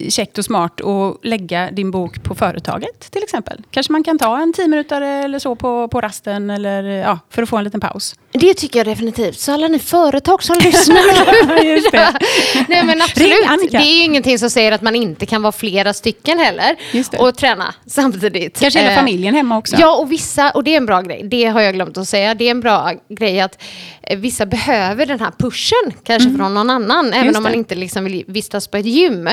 käckt 0.10 0.38
och 0.38 0.46
smart 0.46 0.82
att 0.82 1.18
lägga 1.26 1.72
din 1.72 1.92
bok 1.92 2.24
på 2.24 2.36
företaget 2.36 3.12
till 3.12 3.24
exempel. 3.24 3.62
Kanske 3.72 3.92
man 3.92 4.04
kan 4.04 4.18
ta 4.18 4.38
en 4.42 4.54
tio 4.54 4.68
minuter 4.68 5.02
eller 5.02 5.40
så 5.40 5.56
på, 5.56 5.88
på 5.88 6.02
rasten 6.02 6.50
eller, 6.50 6.84
ja, 6.84 7.20
för 7.30 7.44
att 7.44 7.50
få 7.50 7.58
en 7.58 7.64
liten 7.64 7.80
paus. 7.82 8.16
Det 8.40 8.54
tycker 8.54 8.80
jag 8.80 8.88
definitivt. 8.88 9.40
Så 9.40 9.54
alla 9.54 9.68
ni 9.68 9.80
företag 9.80 10.44
som 10.44 10.58
lyssnar. 10.64 11.00
Nej 12.70 12.84
men 12.84 13.02
absolut. 13.02 13.72
Det 13.72 13.78
är 13.78 13.98
ju 13.98 14.04
ingenting 14.04 14.40
som 14.40 14.50
säger 14.50 14.72
att 14.72 14.82
man 14.82 14.96
inte 14.96 15.26
kan 15.26 15.42
vara 15.42 15.52
flera 15.52 15.94
stycken 15.94 16.40
heller. 16.40 16.76
Och 17.18 17.36
träna 17.38 17.74
samtidigt. 17.88 18.60
Kanske 18.60 18.80
hela 18.80 18.92
Eh, 18.92 18.98
familjen 18.98 19.36
hemma 19.36 19.58
också. 19.58 19.76
Ja, 19.80 19.96
och 19.98 20.12
vissa, 20.12 20.52
och 20.52 20.64
det 20.64 20.74
är 20.74 20.78
en 20.78 20.86
bra 20.86 21.02
grej, 21.02 21.22
det 21.24 21.46
har 21.46 21.62
jag 21.62 21.74
glömt 21.74 21.98
att 21.98 22.08
säga, 22.08 22.34
det 22.36 22.46
är 22.48 22.52
en 22.52 22.60
bra 22.62 22.92
grej 23.10 23.40
att 23.42 23.62
eh, 24.04 24.18
vissa 24.20 24.46
behöver 24.46 25.06
den 25.06 25.20
här 25.20 25.32
pushen, 25.40 25.94
kanske 26.04 26.30
från 26.38 26.54
någon 26.54 26.70
annan, 26.70 27.08
även 27.14 27.20
Mm. 27.30 27.36
Om 27.38 27.44
man 27.44 27.54
inte 27.54 27.76
liksom 27.76 28.04
vill 28.04 28.24
vistas 28.28 28.68
på 28.68 28.78
ett 28.78 28.86
gym. 28.86 29.30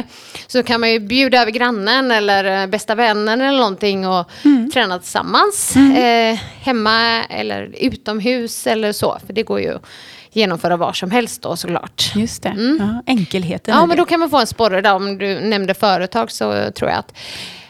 Så 0.47 0.63
kan 0.63 0.81
man 0.81 0.91
ju 0.91 1.01
bjuda 1.01 1.43
över 1.43 1.51
grannen 1.51 2.11
eller 2.11 2.63
eh, 2.63 2.67
bästa 2.67 2.95
vännen 2.95 3.41
eller 3.41 3.59
någonting 3.59 4.07
och 4.09 4.31
Mm. 4.45 4.71
träna 4.71 4.99
tillsammans. 4.99 5.77
Eh, 5.77 6.39
hemma 6.63 7.25
eller 7.25 7.75
utomhus 7.81 8.67
eller 8.67 8.93
så, 8.97 9.19
för 9.27 9.33
det 9.33 9.43
går 9.43 9.61
ju 9.61 9.75
att 9.75 9.83
genomföra 10.33 10.77
var 10.77 10.93
som 10.93 11.11
helst 11.11 11.43
då 11.43 11.57
såklart. 11.57 12.13
Just 12.15 12.43
det. 12.43 12.77
Ja, 12.79 13.03
enkelheten 13.07 13.75
Mm. 13.75 13.83
Ja, 13.83 13.87
men 13.87 13.97
då 13.97 14.05
kan 14.05 14.21
man 14.21 14.31
få 14.31 14.39
en 14.39 14.47
sporre 14.47 14.81
där. 14.81 14.95
Om 14.95 15.19
du 15.19 15.41
nämnde 15.41 15.75
företag 15.75 16.31
så 16.31 16.71
tror 16.71 16.91
jag 16.91 16.99
att 16.99 17.13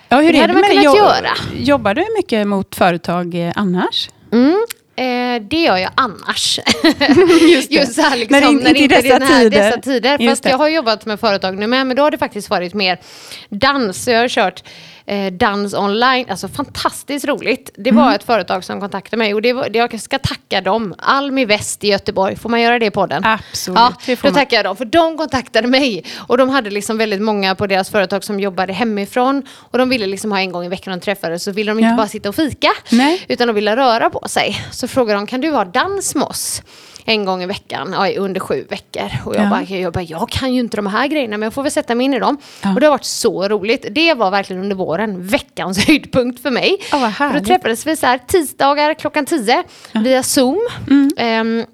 Ja, 0.08 0.20
hur 0.20 0.32
det 0.32 0.38
är 0.38 0.40
hade 0.40 0.52
det 0.52 0.52
man 0.52 0.60
med 0.62 0.70
kunnat 0.70 0.84
jo- 0.84 0.96
göra. 0.96 1.30
Jobbar 1.56 1.94
du 1.94 2.04
mycket 2.16 2.46
mot 2.46 2.74
företag 2.76 3.34
eh, 3.34 3.52
annars? 3.56 4.10
Mm. 4.32 4.66
Eh, 4.98 5.42
det 5.48 5.56
gör 5.62 5.76
jag 5.76 5.90
annars. 5.94 6.60
Just, 7.52 7.70
Just 7.72 7.98
här, 8.00 8.16
liksom, 8.16 8.40
När 8.40 8.48
inte- 8.48 8.64
när 8.64 8.74
inte 8.76 9.02
dessa 9.02 9.24
här, 9.24 9.38
tider. 9.40 9.50
dessa 9.64 9.80
tider. 9.80 10.28
Fast 10.28 10.44
jag 10.44 10.58
har 10.58 10.68
jobbat 10.68 11.06
med 11.06 11.20
företag 11.20 11.58
nu 11.58 11.66
med, 11.66 11.86
men 11.86 11.96
då 11.96 12.02
har 12.02 12.10
det 12.10 12.18
faktiskt 12.18 12.50
varit 12.50 12.74
mer 12.74 13.00
dans. 13.48 14.08
Jag 14.08 14.20
har 14.20 14.28
kört 14.28 14.62
eh, 15.06 15.32
dans 15.32 15.74
online, 15.74 16.26
alltså 16.30 16.48
fantastiskt 16.48 17.24
roligt. 17.26 17.70
Det 17.76 17.90
Mm. 17.90 18.04
var 18.04 18.14
ett 18.14 18.22
företag 18.22 18.64
som 18.64 18.80
kontaktade 18.80 19.16
mig 19.16 19.34
och 19.34 19.42
det 19.42 19.52
var, 19.52 19.68
det, 19.68 19.78
jag 19.78 20.00
ska 20.00 20.18
tacka 20.18 20.60
dem. 20.60 20.94
Almi 20.98 21.44
Väst 21.44 21.84
i 21.84 21.88
Göteborg, 21.88 22.36
får 22.36 22.48
man 22.48 22.60
göra 22.60 22.78
det 22.78 22.86
i 22.86 22.90
podden? 22.90 23.24
Absolut, 23.24 23.78
Ja, 23.78 23.92
det 24.06 24.16
får 24.16 24.28
då 24.28 24.32
man. 24.34 24.40
tackar 24.40 24.56
jag 24.56 24.64
dem, 24.64 24.76
för 24.76 24.84
de 24.84 25.16
kontaktade 25.18 25.68
mig. 25.68 26.04
Och 26.16 26.38
de 26.38 26.48
hade 26.48 26.70
liksom 26.70 26.98
väldigt 26.98 27.22
många 27.22 27.54
på 27.54 27.66
deras 27.66 27.90
företag 27.90 28.24
som 28.24 28.40
jobbade 28.40 28.72
hemifrån. 28.72 29.42
Och 29.70 29.78
de 29.78 29.88
ville 29.88 30.06
liksom 30.06 30.32
ha 30.32 30.38
en 30.40 30.52
gång 30.52 30.64
i 30.64 30.68
veckan 30.68 30.98
de 30.98 31.04
träffades, 31.04 31.42
så 31.44 31.52
ville 31.52 31.70
de 31.70 31.78
inte 31.78 31.88
Ja. 31.90 31.96
bara 31.96 32.08
sitta 32.08 32.28
och 32.28 32.34
fika. 32.34 32.68
Nej. 32.90 33.24
Utan 33.28 33.46
de 33.46 33.52
ville 33.54 33.76
röra 33.76 34.10
på 34.10 34.28
sig. 34.28 34.60
Så 34.70 34.88
frågade 34.88 35.18
de, 35.18 35.26
kan 35.26 35.40
du 35.40 35.50
ha 35.50 35.64
dans 35.64 36.14
med 36.14 36.24
oss? 36.26 36.62
En 37.08 37.24
gång 37.24 37.42
i 37.42 37.46
veckan, 37.46 37.88
ja, 37.92 38.20
under 38.20 38.40
sju 38.40 38.64
veckor. 38.70 39.10
Och 39.24 39.34
jag, 39.36 39.44
Ja. 39.44 39.50
bara, 39.50 39.62
jag 39.62 39.92
bara, 39.92 40.02
jag 40.04 40.28
kan 40.30 40.54
ju 40.54 40.60
inte 40.60 40.76
de 40.76 40.86
här 40.86 41.06
grejerna, 41.06 41.36
men 41.36 41.46
jag 41.46 41.52
får 41.52 41.62
väl 41.62 41.72
sätta 41.72 41.94
mig 41.94 42.04
in 42.04 42.14
i 42.14 42.18
dem. 42.18 42.36
Ja. 42.62 42.74
Och 42.74 42.80
det 42.80 42.86
har 42.86 42.90
varit 42.90 43.04
så 43.04 43.48
roligt. 43.48 43.86
Det 43.90 44.14
var 44.14 44.30
verkligen 44.30 44.62
under 44.62 44.76
våren 44.76 45.26
veckans 45.26 45.78
höjdpunkt 45.86 46.42
för 46.42 46.50
mig. 46.50 46.76
Ja, 46.92 46.98
vad 46.98 47.14
för 47.14 47.38
då 47.38 47.44
träffades 47.44 47.86
vi 47.86 47.96
så 47.96 48.06
här 48.06 48.18
tisdagar 48.26 48.94
klockan 48.94 49.26
10 49.26 49.62
via 49.92 50.22
Zoom. 50.22 50.58
Mm. 50.90 51.10
Ehm, 51.16 51.64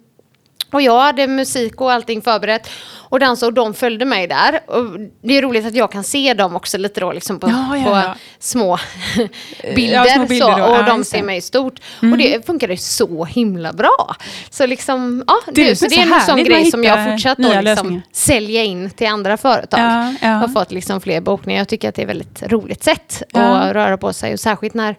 och 0.73 0.83
jag 0.83 1.01
hade 1.01 1.27
musik 1.27 1.81
och 1.81 1.93
allting 1.93 2.23
förberett 2.23 2.71
och 3.13 3.21
dansade 3.21 3.47
och 3.47 3.53
de 3.55 3.75
följde 3.75 4.05
mig 4.05 4.27
där. 4.27 4.61
Och 4.67 5.01
det 5.23 5.39
är 5.39 5.43
roligt 5.43 5.67
att 5.67 5.75
jag 5.75 5.93
kan 5.93 6.05
se 6.05 6.35
dem 6.35 6.57
också 6.57 6.79
lite 6.79 7.01
då 7.01 7.13
liksom 7.13 7.41
på, 7.41 7.49
Ja, 7.49 7.77
ja, 7.77 7.85
på 7.85 7.91
ja. 7.91 8.15
små 8.39 8.79
bilder. 9.75 10.05
Små 10.05 10.27
bilder 10.27 10.57
så, 10.57 10.65
och 10.65 10.85
de. 10.85 10.91
Mm. 10.91 11.05
ser 11.05 11.23
mig 11.23 11.41
stort. 11.41 11.81
Och 12.01 12.19
det 12.19 12.47
funkade 12.47 12.77
så 12.77 13.25
himla 13.25 13.73
bra. 13.73 14.17
Så 14.51 14.67
liksom, 14.67 15.25
ja, 15.27 15.41
det, 15.47 15.77
så 15.77 15.85
men 15.85 15.91
det 15.91 15.97
så 15.97 16.01
är 16.01 16.15
en 16.15 16.21
sån 16.21 16.45
grej 16.45 16.71
som 16.71 16.85
jag 16.85 17.11
fortsatt 17.11 17.39
att 17.39 17.65
liksom 17.65 18.03
sälja 18.13 18.63
in 18.65 18.91
till 18.91 19.07
andra 19.07 19.37
företag. 19.37 19.81
Ja, 19.81 20.15
ja. 20.23 20.29
Har 20.29 20.49
fått 20.49 20.73
liksom 20.73 21.01
fler 21.01 21.21
bokningar. 21.21 21.61
Jag 21.61 21.69
tycker 21.69 21.89
att 21.89 21.95
det 21.95 22.03
är 22.03 22.05
ett 22.05 22.11
väldigt 22.11 22.43
roligt 22.43 22.85
sätt 22.85 23.23
att 23.33 23.73
röra 23.73 23.99
på 23.99 24.13
sig. 24.13 24.33
Och 24.33 24.41
särskilt 24.41 24.75
när 24.75 24.97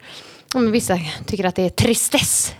vissa 0.71 0.99
tycker 1.25 1.45
att 1.45 1.55
det 1.55 1.65
är 1.65 1.69
tristess. 1.69 2.53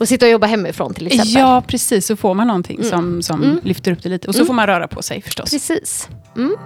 Och 0.00 0.08
sitta 0.08 0.26
och 0.26 0.32
jobba 0.32 0.46
hemifrån 0.46 0.94
till 0.94 1.06
exempel. 1.06 1.32
Ja, 1.32 1.62
precis. 1.66 2.06
Så 2.06 2.16
får 2.16 2.34
man 2.34 2.46
någonting 2.46 2.84
som, 2.84 3.22
som 3.22 3.60
lyfter 3.62 3.92
upp 3.92 4.02
det 4.02 4.08
lite. 4.08 4.28
Och 4.28 4.34
så 4.34 4.44
får 4.44 4.54
man 4.54 4.66
röra 4.66 4.88
på 4.88 5.02
sig 5.02 5.22
förstås. 5.22 5.50
Precis. 5.50 6.08
Mm. 6.36 6.56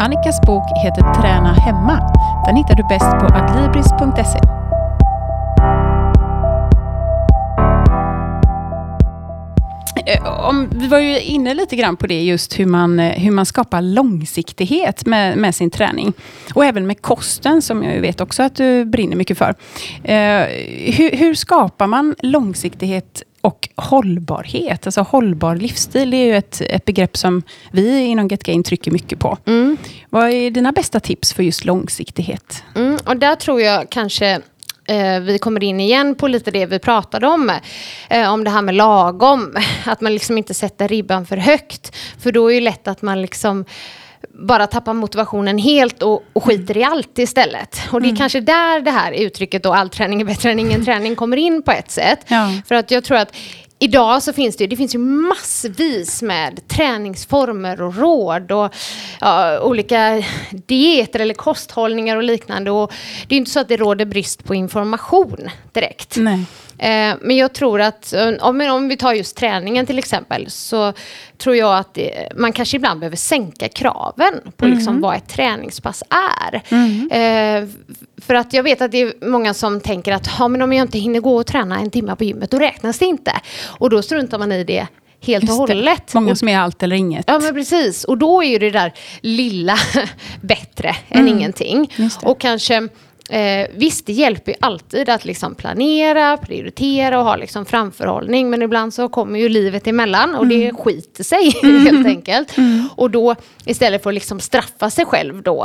Annikas 0.00 0.40
bok 0.46 0.64
heter 0.84 1.14
Träna 1.20 1.52
hemma. 1.52 2.12
Den 2.46 2.56
hittar 2.56 2.74
du 2.74 2.82
bäst 2.88 3.10
på 3.10 3.26
adlibris.se. 3.34 4.51
Om, 10.20 10.68
vi 10.74 10.86
var 10.88 10.98
ju 10.98 11.20
inne 11.20 11.54
lite 11.54 11.76
grann 11.76 11.96
på 11.96 12.06
det, 12.06 12.22
just 12.22 12.58
hur 12.58 12.66
man, 12.66 13.00
eh, 13.00 13.18
hur 13.18 13.30
man 13.30 13.46
skapar 13.46 13.82
långsiktighet 13.82 15.06
med, 15.06 15.38
med 15.38 15.54
sin 15.54 15.70
träning. 15.70 16.12
Och 16.54 16.64
även 16.64 16.86
med 16.86 17.02
kosten, 17.02 17.62
som 17.62 17.84
jag 17.84 18.00
vet 18.00 18.20
också 18.20 18.42
att 18.42 18.56
du 18.56 18.84
brinner 18.84 19.16
mycket 19.16 19.38
för. 19.38 19.54
Eh, 20.04 20.46
hur, 20.92 21.16
hur 21.16 21.34
skapar 21.34 21.86
man 21.86 22.14
långsiktighet 22.18 23.22
och 23.40 23.68
hållbarhet? 23.76 24.86
Alltså 24.86 25.00
hållbar 25.00 25.56
livsstil 25.56 26.10
det 26.10 26.16
är 26.16 26.26
ju 26.26 26.36
ett, 26.36 26.60
ett 26.60 26.84
begrepp 26.84 27.16
som 27.16 27.42
vi 27.70 27.98
inom 27.98 28.28
Get 28.28 28.42
Gain 28.42 28.62
trycker 28.62 28.90
mycket 28.90 29.18
på. 29.18 29.38
Mm. 29.46 29.76
Vad 30.10 30.30
är 30.30 30.50
dina 30.50 30.72
bästa 30.72 31.00
tips 31.00 31.32
för 31.32 31.42
just 31.42 31.64
långsiktighet? 31.64 32.64
Mm, 32.74 32.98
och 33.04 33.16
där 33.16 33.34
tror 33.34 33.60
jag 33.60 33.90
kanske 33.90 34.30
eh, 34.30 34.38
vi 35.20 35.38
kommer 35.38 35.64
in 35.64 35.80
igen 35.80 36.14
på 36.14 36.28
lite 36.28 36.50
det 36.50 36.66
vi 36.66 36.78
pratade 36.78 37.26
om. 37.26 37.52
Eh, 38.08 38.32
om 38.32 38.44
det 38.44 38.50
här 38.50 38.62
med 38.62 38.74
lagom. 38.74 39.56
Att 39.84 40.00
man 40.00 40.12
liksom 40.12 40.38
inte 40.38 40.54
sätter 40.54 40.88
ribban 40.88 41.26
för 41.26 41.36
högt. 41.36 41.96
För 42.18 42.32
då 42.32 42.50
är 42.50 42.54
det 42.54 42.60
lätt 42.60 42.88
att 42.88 43.02
man 43.02 43.22
liksom 43.22 43.64
bara 44.34 44.66
tappar 44.66 44.94
motivationen 44.94 45.58
helt 45.58 46.02
och, 46.02 46.24
och 46.32 46.44
skiter 46.44 46.76
i 46.76 46.84
allt 46.84 47.18
istället. 47.18 47.80
Och 47.90 48.02
det 48.02 48.08
är 48.08 48.16
kanske 48.16 48.40
där 48.40 48.80
det 48.80 48.90
här 48.90 49.12
uttrycket 49.12 49.62
då 49.62 49.72
all 49.72 49.90
träning 49.90 50.20
är 50.20 50.24
bättre 50.24 50.50
än 50.50 50.58
ingen 50.58 50.84
träning 50.84 51.16
kommer 51.16 51.36
in 51.36 51.62
på 51.62 51.72
ett 51.72 51.90
sätt. 51.90 52.24
Ja. 52.28 52.52
För 52.66 52.74
att 52.74 52.90
jag 52.90 53.04
tror 53.04 53.18
att 53.18 53.36
Idag 53.82 54.22
så 54.22 54.32
finns 54.32 54.56
det, 54.56 54.64
ju- 54.64 54.68
det 54.68 54.76
finns 54.76 54.94
ju 54.94 54.98
massvis 54.98 56.22
med 56.22 56.68
träningsformer 56.68 57.82
och 57.82 57.96
råd 57.96 58.52
och 58.52 58.74
ja, 59.20 59.60
olika 59.60 60.22
dieter 60.66 61.20
eller 61.20 61.34
kosthållningar 61.34 62.16
och 62.16 62.22
liknande. 62.22 62.70
Och 62.70 62.92
det 63.28 63.34
är 63.34 63.36
ju 63.36 63.38
inte 63.38 63.50
så 63.50 63.60
att 63.60 63.68
det 63.68 63.76
råder 63.76 64.04
brist 64.04 64.44
på 64.44 64.54
information 64.54 65.50
direkt. 65.72 66.16
Nej. 66.16 66.44
Eh, 66.82 67.16
men 67.20 67.36
jag 67.36 67.52
tror 67.52 67.80
att, 67.80 68.12
eh, 68.12 68.28
om, 68.40 68.60
om 68.60 68.88
vi 68.88 68.96
tar 68.96 69.12
just 69.12 69.36
träningen 69.36 69.86
till 69.86 69.98
exempel, 69.98 70.50
så 70.50 70.92
tror 71.38 71.56
jag 71.56 71.78
att 71.78 71.94
det, 71.94 72.28
man 72.36 72.52
kanske 72.52 72.76
ibland 72.76 73.00
behöver 73.00 73.16
sänka 73.16 73.68
kraven 73.68 74.34
på 74.56 74.66
liksom 74.66 75.00
vad 75.00 75.16
ett 75.16 75.28
träningspass 75.28 76.02
är. 76.40 76.54
Eh, 76.54 77.68
för 78.22 78.34
att 78.34 78.52
jag 78.52 78.62
vet 78.62 78.80
att 78.80 78.92
det 78.92 79.00
är 79.00 79.26
många 79.26 79.54
som 79.54 79.80
tänker 79.80 80.12
att 80.12 80.30
ja, 80.38 80.48
men 80.48 80.62
om 80.62 80.72
jag 80.72 80.84
inte 80.84 80.98
hinner 80.98 81.20
gå 81.20 81.36
och 81.36 81.46
träna 81.46 81.78
en 81.78 81.90
timme 81.90 82.16
på 82.16 82.24
gymmet, 82.24 82.50
då 82.50 82.58
räknas 82.58 82.98
det 82.98 83.04
inte. 83.04 83.32
Och 83.66 83.90
då 83.90 84.02
struntar 84.02 84.38
man 84.38 84.52
i 84.52 84.64
det 84.64 84.86
helt 85.20 85.50
och 85.50 85.56
hållet. 85.56 86.14
Många 86.14 86.36
som 86.36 86.48
är 86.48 86.58
allt 86.58 86.82
eller 86.82 86.96
inget. 86.96 87.24
Ja 87.28 87.38
men 87.38 87.54
precis, 87.54 88.04
och 88.04 88.18
då 88.18 88.42
är 88.42 88.48
ju 88.48 88.58
det 88.58 88.70
där 88.70 88.92
lilla 89.20 89.78
bättre 90.40 90.96
än 91.08 91.28
ingenting. 91.28 91.76
Mm. 91.76 91.88
Just 91.96 92.20
det. 92.20 92.26
Och 92.26 92.40
kanske 92.40 92.88
Eh, 93.32 93.66
visst, 93.74 94.06
det 94.06 94.12
hjälper 94.12 94.52
ju 94.52 94.58
alltid 94.60 95.08
att 95.08 95.24
liksom 95.24 95.54
planera, 95.54 96.36
prioritera 96.36 97.18
och 97.18 97.24
ha 97.24 97.36
liksom 97.36 97.64
framförhållning. 97.66 98.50
Men 98.50 98.62
ibland 98.62 98.94
så 98.94 99.08
kommer 99.08 99.38
ju 99.38 99.48
livet 99.48 99.86
emellan 99.86 100.34
och 100.34 100.44
Mm. 100.44 100.58
det 100.60 100.72
skiter 100.72 101.24
sig 101.24 101.50
helt 101.62 102.06
enkelt. 102.06 102.54
Och 102.96 103.10
då 103.10 103.34
istället 103.64 104.02
för 104.02 104.10
att 104.10 104.14
liksom 104.14 104.40
straffa 104.40 104.90
sig 104.90 105.04
själv 105.04 105.42
då 105.42 105.64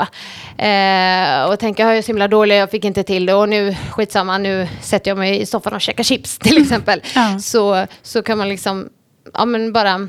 eh, 0.58 1.44
och 1.50 1.60
tänka 1.60 1.84
jag 1.84 1.98
är 1.98 2.02
så 2.02 2.08
himla 2.08 2.28
dålig, 2.28 2.56
jag 2.58 2.72
fick 2.72 2.86
inte 2.86 3.04
till 3.04 3.26
det 3.26 3.34
och 3.34 3.50
nu 3.50 3.76
skitsamma, 3.92 4.38
nu 4.38 4.68
sätter 4.82 5.12
jag 5.12 5.18
mig 5.18 5.42
i 5.42 5.46
soffan 5.46 5.74
och 5.74 5.82
käkar 5.82 6.04
chips 6.04 6.38
till 6.40 6.62
exempel. 6.62 7.02
Ja. 7.16 7.40
Så, 7.40 7.86
så 8.02 8.22
kan 8.22 8.38
man 8.38 8.50
liksom 8.50 8.90
ja, 9.34 9.46
men 9.46 9.74
bara 9.74 10.08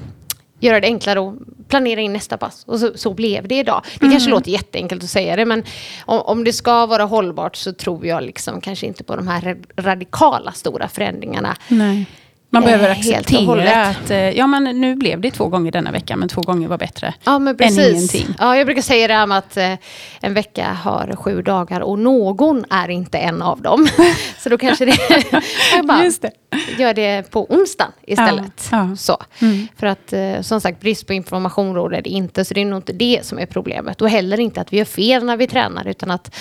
göra 0.61 0.81
det 0.81 0.87
enklare 0.87 1.21
och 1.21 1.35
planera 1.69 2.01
in 2.01 2.13
nästa 2.13 2.37
pass. 2.37 2.65
Och 2.67 2.81
så, 2.81 2.91
så 2.95 3.15
blev 3.15 3.49
det 3.49 3.55
idag. 3.59 3.83
Det 3.95 4.01
Mm. 4.07 4.13
kanske 4.13 4.31
låter 4.31 4.51
jätteenkelt 4.51 5.03
att 5.05 5.11
säga 5.11 5.37
det, 5.37 5.45
men 5.45 5.63
om, 6.07 6.21
om 6.21 6.45
det 6.45 6.53
ska 6.53 6.87
vara 6.87 7.05
hållbart 7.05 7.57
så 7.57 7.73
tror 7.73 8.07
jag 8.07 8.23
liksom 8.23 8.61
kanske 8.61 8.87
inte 8.87 9.05
på 9.05 9.17
de 9.17 9.29
här 9.29 9.41
ra- 9.41 9.65
radikala 9.77 10.53
stora 10.53 10.89
förändringarna. 10.89 11.57
Nej. 11.69 12.07
Man 12.51 12.63
Eh, 12.63 12.67
behöver 12.67 12.91
acceptera 12.91 13.87
att 13.87 14.11
eh, 14.11 14.19
ja, 14.19 14.47
men 14.47 14.65
nu 14.65 14.95
blev 14.97 15.21
det 15.21 15.31
två 15.31 15.49
gånger 15.49 15.73
denna 15.73 15.91
vecka, 15.91 16.17
men 16.17 16.29
två 16.29 16.41
gånger 16.41 16.69
var 16.69 16.79
bättre 16.79 17.15
Ja, 17.25 17.39
men 17.39 17.49
än 17.49 17.57
precis. 17.57 17.89
ingenting. 18.15 18.35
Ja, 18.39 18.57
jag 18.57 18.67
brukar 18.67 18.83
säga 18.83 19.09
det 19.09 19.15
här 19.15 19.27
med 19.27 19.39
att 19.39 19.57
eh, 19.57 19.73
en 20.21 20.35
vecka 20.35 20.73
har 20.73 21.17
sju 21.17 21.43
dagar 21.43 21.81
och 21.81 21.99
någon 21.99 22.65
är 22.71 22.89
inte 22.89 23.19
en 23.19 23.43
av 23.43 23.63
dem. 23.63 23.89
så 24.39 24.49
då 24.49 24.59
kanske 24.59 24.85
det... 24.85 24.99
jag 25.77 25.87
bara, 25.87 26.05
Just 26.05 26.23
det. 26.23 26.31
gör 26.79 26.95
det 26.95 27.31
på 27.31 27.47
onsdagen 27.49 27.93
istället. 28.07 28.69
Ja, 28.71 28.89
ja. 28.91 28.97
Så. 28.97 29.17
Mm. 29.41 29.69
För 29.77 29.87
att 29.87 30.13
eh, 30.13 30.41
som 30.41 30.61
sagt 30.61 30.81
brist 30.81 31.07
på 31.07 31.13
information 31.13 31.75
råder 31.75 32.03
det 32.03 32.11
inte. 32.11 32.45
Så 32.45 32.55
det 32.55 32.61
är 32.61 32.65
nog 32.65 32.79
inte 32.79 32.93
det 32.93 33.21
som 33.27 33.39
är 33.39 33.47
problemet. 33.47 34.03
Och 34.03 34.11
heller 34.11 34.41
inte 34.41 34.61
att 34.61 34.73
vi 34.73 34.77
gör 34.79 34.85
fel 34.85 35.25
när 35.25 35.37
vi 35.37 35.47
tränar. 35.47 35.87
Utan 35.89 36.11
att 36.11 36.35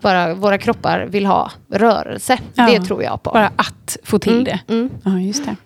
bara 0.00 0.34
våra 0.34 0.58
kroppar 0.58 1.06
vill 1.10 1.26
ha 1.26 1.50
rörelse. 1.72 2.38
Ja. 2.54 2.66
Det 2.70 2.80
tror 2.80 3.02
jag 3.02 3.22
på. 3.22 3.30
Bara 3.30 3.52
att 3.56 3.96
få 4.04 4.18
till 4.18 4.32
Mm, 4.32 4.44
det. 4.44 4.60
mm. 4.68 4.90
Ja, 5.04 5.18
just 5.20 5.44
det. 5.44 5.56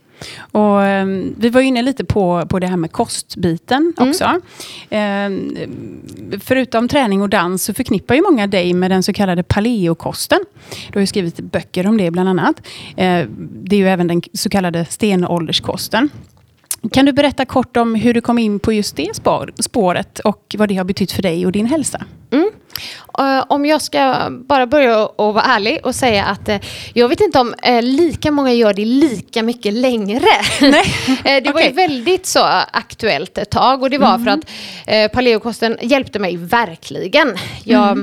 Och, 0.53 0.83
ehm, 0.85 1.35
vi 1.39 1.49
var 1.51 1.61
inne 1.61 1.83
lite 1.83 2.05
på, 2.05 2.47
på 2.49 2.59
det 2.59 2.67
här 2.67 2.77
med 2.77 2.93
kostbiten 2.93 3.93
Mm. 3.99 4.09
också. 4.11 4.41
Ehm, 4.91 5.57
förutom 6.45 6.89
träning 6.89 7.23
och 7.23 7.29
dans 7.29 7.65
så 7.65 7.75
förknippar 7.75 8.15
ju 8.15 8.23
många 8.23 8.47
dig 8.47 8.73
med 8.75 8.91
den 8.91 9.03
så 9.03 9.13
kallade 9.13 9.43
paleokosten. 9.43 10.39
Du 10.93 10.93
har 10.99 11.01
ju 11.01 11.07
skrivit 11.07 11.37
böcker 11.41 11.87
om 11.87 11.97
det 11.97 12.11
bland 12.11 12.29
annat. 12.29 12.67
Eh, 12.97 13.27
det 13.65 13.77
är 13.77 13.81
ju 13.81 13.89
även 13.89 14.07
den 14.07 14.23
så 14.33 14.49
kallade 14.51 14.85
stenålderskosten. 14.85 16.09
Kan 16.93 17.07
du 17.07 17.13
berätta 17.13 17.45
kort 17.45 17.77
om 17.77 17.95
hur 17.95 18.15
du 18.15 18.21
kom 18.21 18.39
in 18.39 18.59
på 18.59 18.73
just 18.73 18.97
det 18.97 19.17
spår, 19.17 19.53
spåret 19.59 20.19
och 20.19 20.55
vad 20.59 20.69
det 20.69 20.75
har 20.75 20.85
betytt 20.85 21.13
för 21.13 21.23
dig 21.23 21.47
och 21.47 21.53
din 21.53 21.67
hälsa? 21.67 22.05
Mm. 22.31 22.51
Eh, 23.19 23.45
om 23.49 23.67
jag 23.67 23.83
ska 23.83 24.17
bara 24.31 24.67
börja 24.67 25.07
och 25.07 25.35
vara 25.35 25.45
ärlig 25.45 25.81
och 25.83 25.95
säga 25.95 26.25
att 26.25 26.49
eh, 26.49 26.61
jag 26.93 27.09
vet 27.09 27.21
inte 27.21 27.39
om 27.39 27.55
eh, 27.63 27.83
lika 27.83 28.31
många 28.31 28.53
gör 28.53 28.75
det 28.75 28.85
lika 28.85 29.43
mycket 29.43 29.73
längre. 29.73 30.29
Eh, 31.25 31.43
det 31.43 31.53
var 31.53 31.61
ju 31.61 31.67
Okej. 31.67 31.73
väldigt 31.73 32.27
så 32.27 32.41
aktuellt 32.73 33.39
ett 33.39 33.51
tag 33.51 33.83
och 33.83 33.91
det 33.91 33.99
var 33.99 34.19
för 34.19 34.31
att 34.31 35.13
paleokosten 35.13 35.79
hjälpte 35.83 36.19
mig 36.19 36.37
verkligen. 36.37 37.37
Jag, 37.65 37.99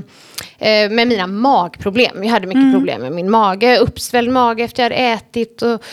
eh, 0.57 0.89
med 0.89 1.07
mina 1.07 1.27
magproblem. 1.27 2.23
Jag 2.23 2.31
hade 2.31 2.47
mycket 2.47 2.73
problem 2.73 3.01
med 3.01 3.11
min 3.11 3.31
mage, 3.31 3.77
uppsvälld 3.77 4.31
mage 4.31 4.63
efter 4.63 4.83
jag 4.83 4.89
hade 4.89 4.95
ätit. 4.95 5.61
Och, 5.61 5.83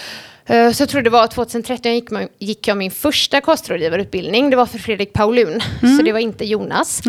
så 0.49 0.83
jag 0.83 0.89
tror 0.89 1.03
det 1.03 1.11
var 1.11 1.27
2013 1.27 1.95
gick, 1.95 2.11
man, 2.11 2.29
gick 2.39 2.69
jag 2.69 2.77
min 2.77 2.91
första 2.91 3.41
kostrådgivarutbildning. 3.41 4.51
Det 4.51 4.57
var 4.57 4.67
för 4.67 4.79
Fredrik 4.79 5.13
Paulun, 5.13 5.61
mm. 5.83 5.97
så 5.97 6.03
det 6.03 6.13
var 6.13 6.21
inte 6.21 6.45
Jonas. 6.45 7.03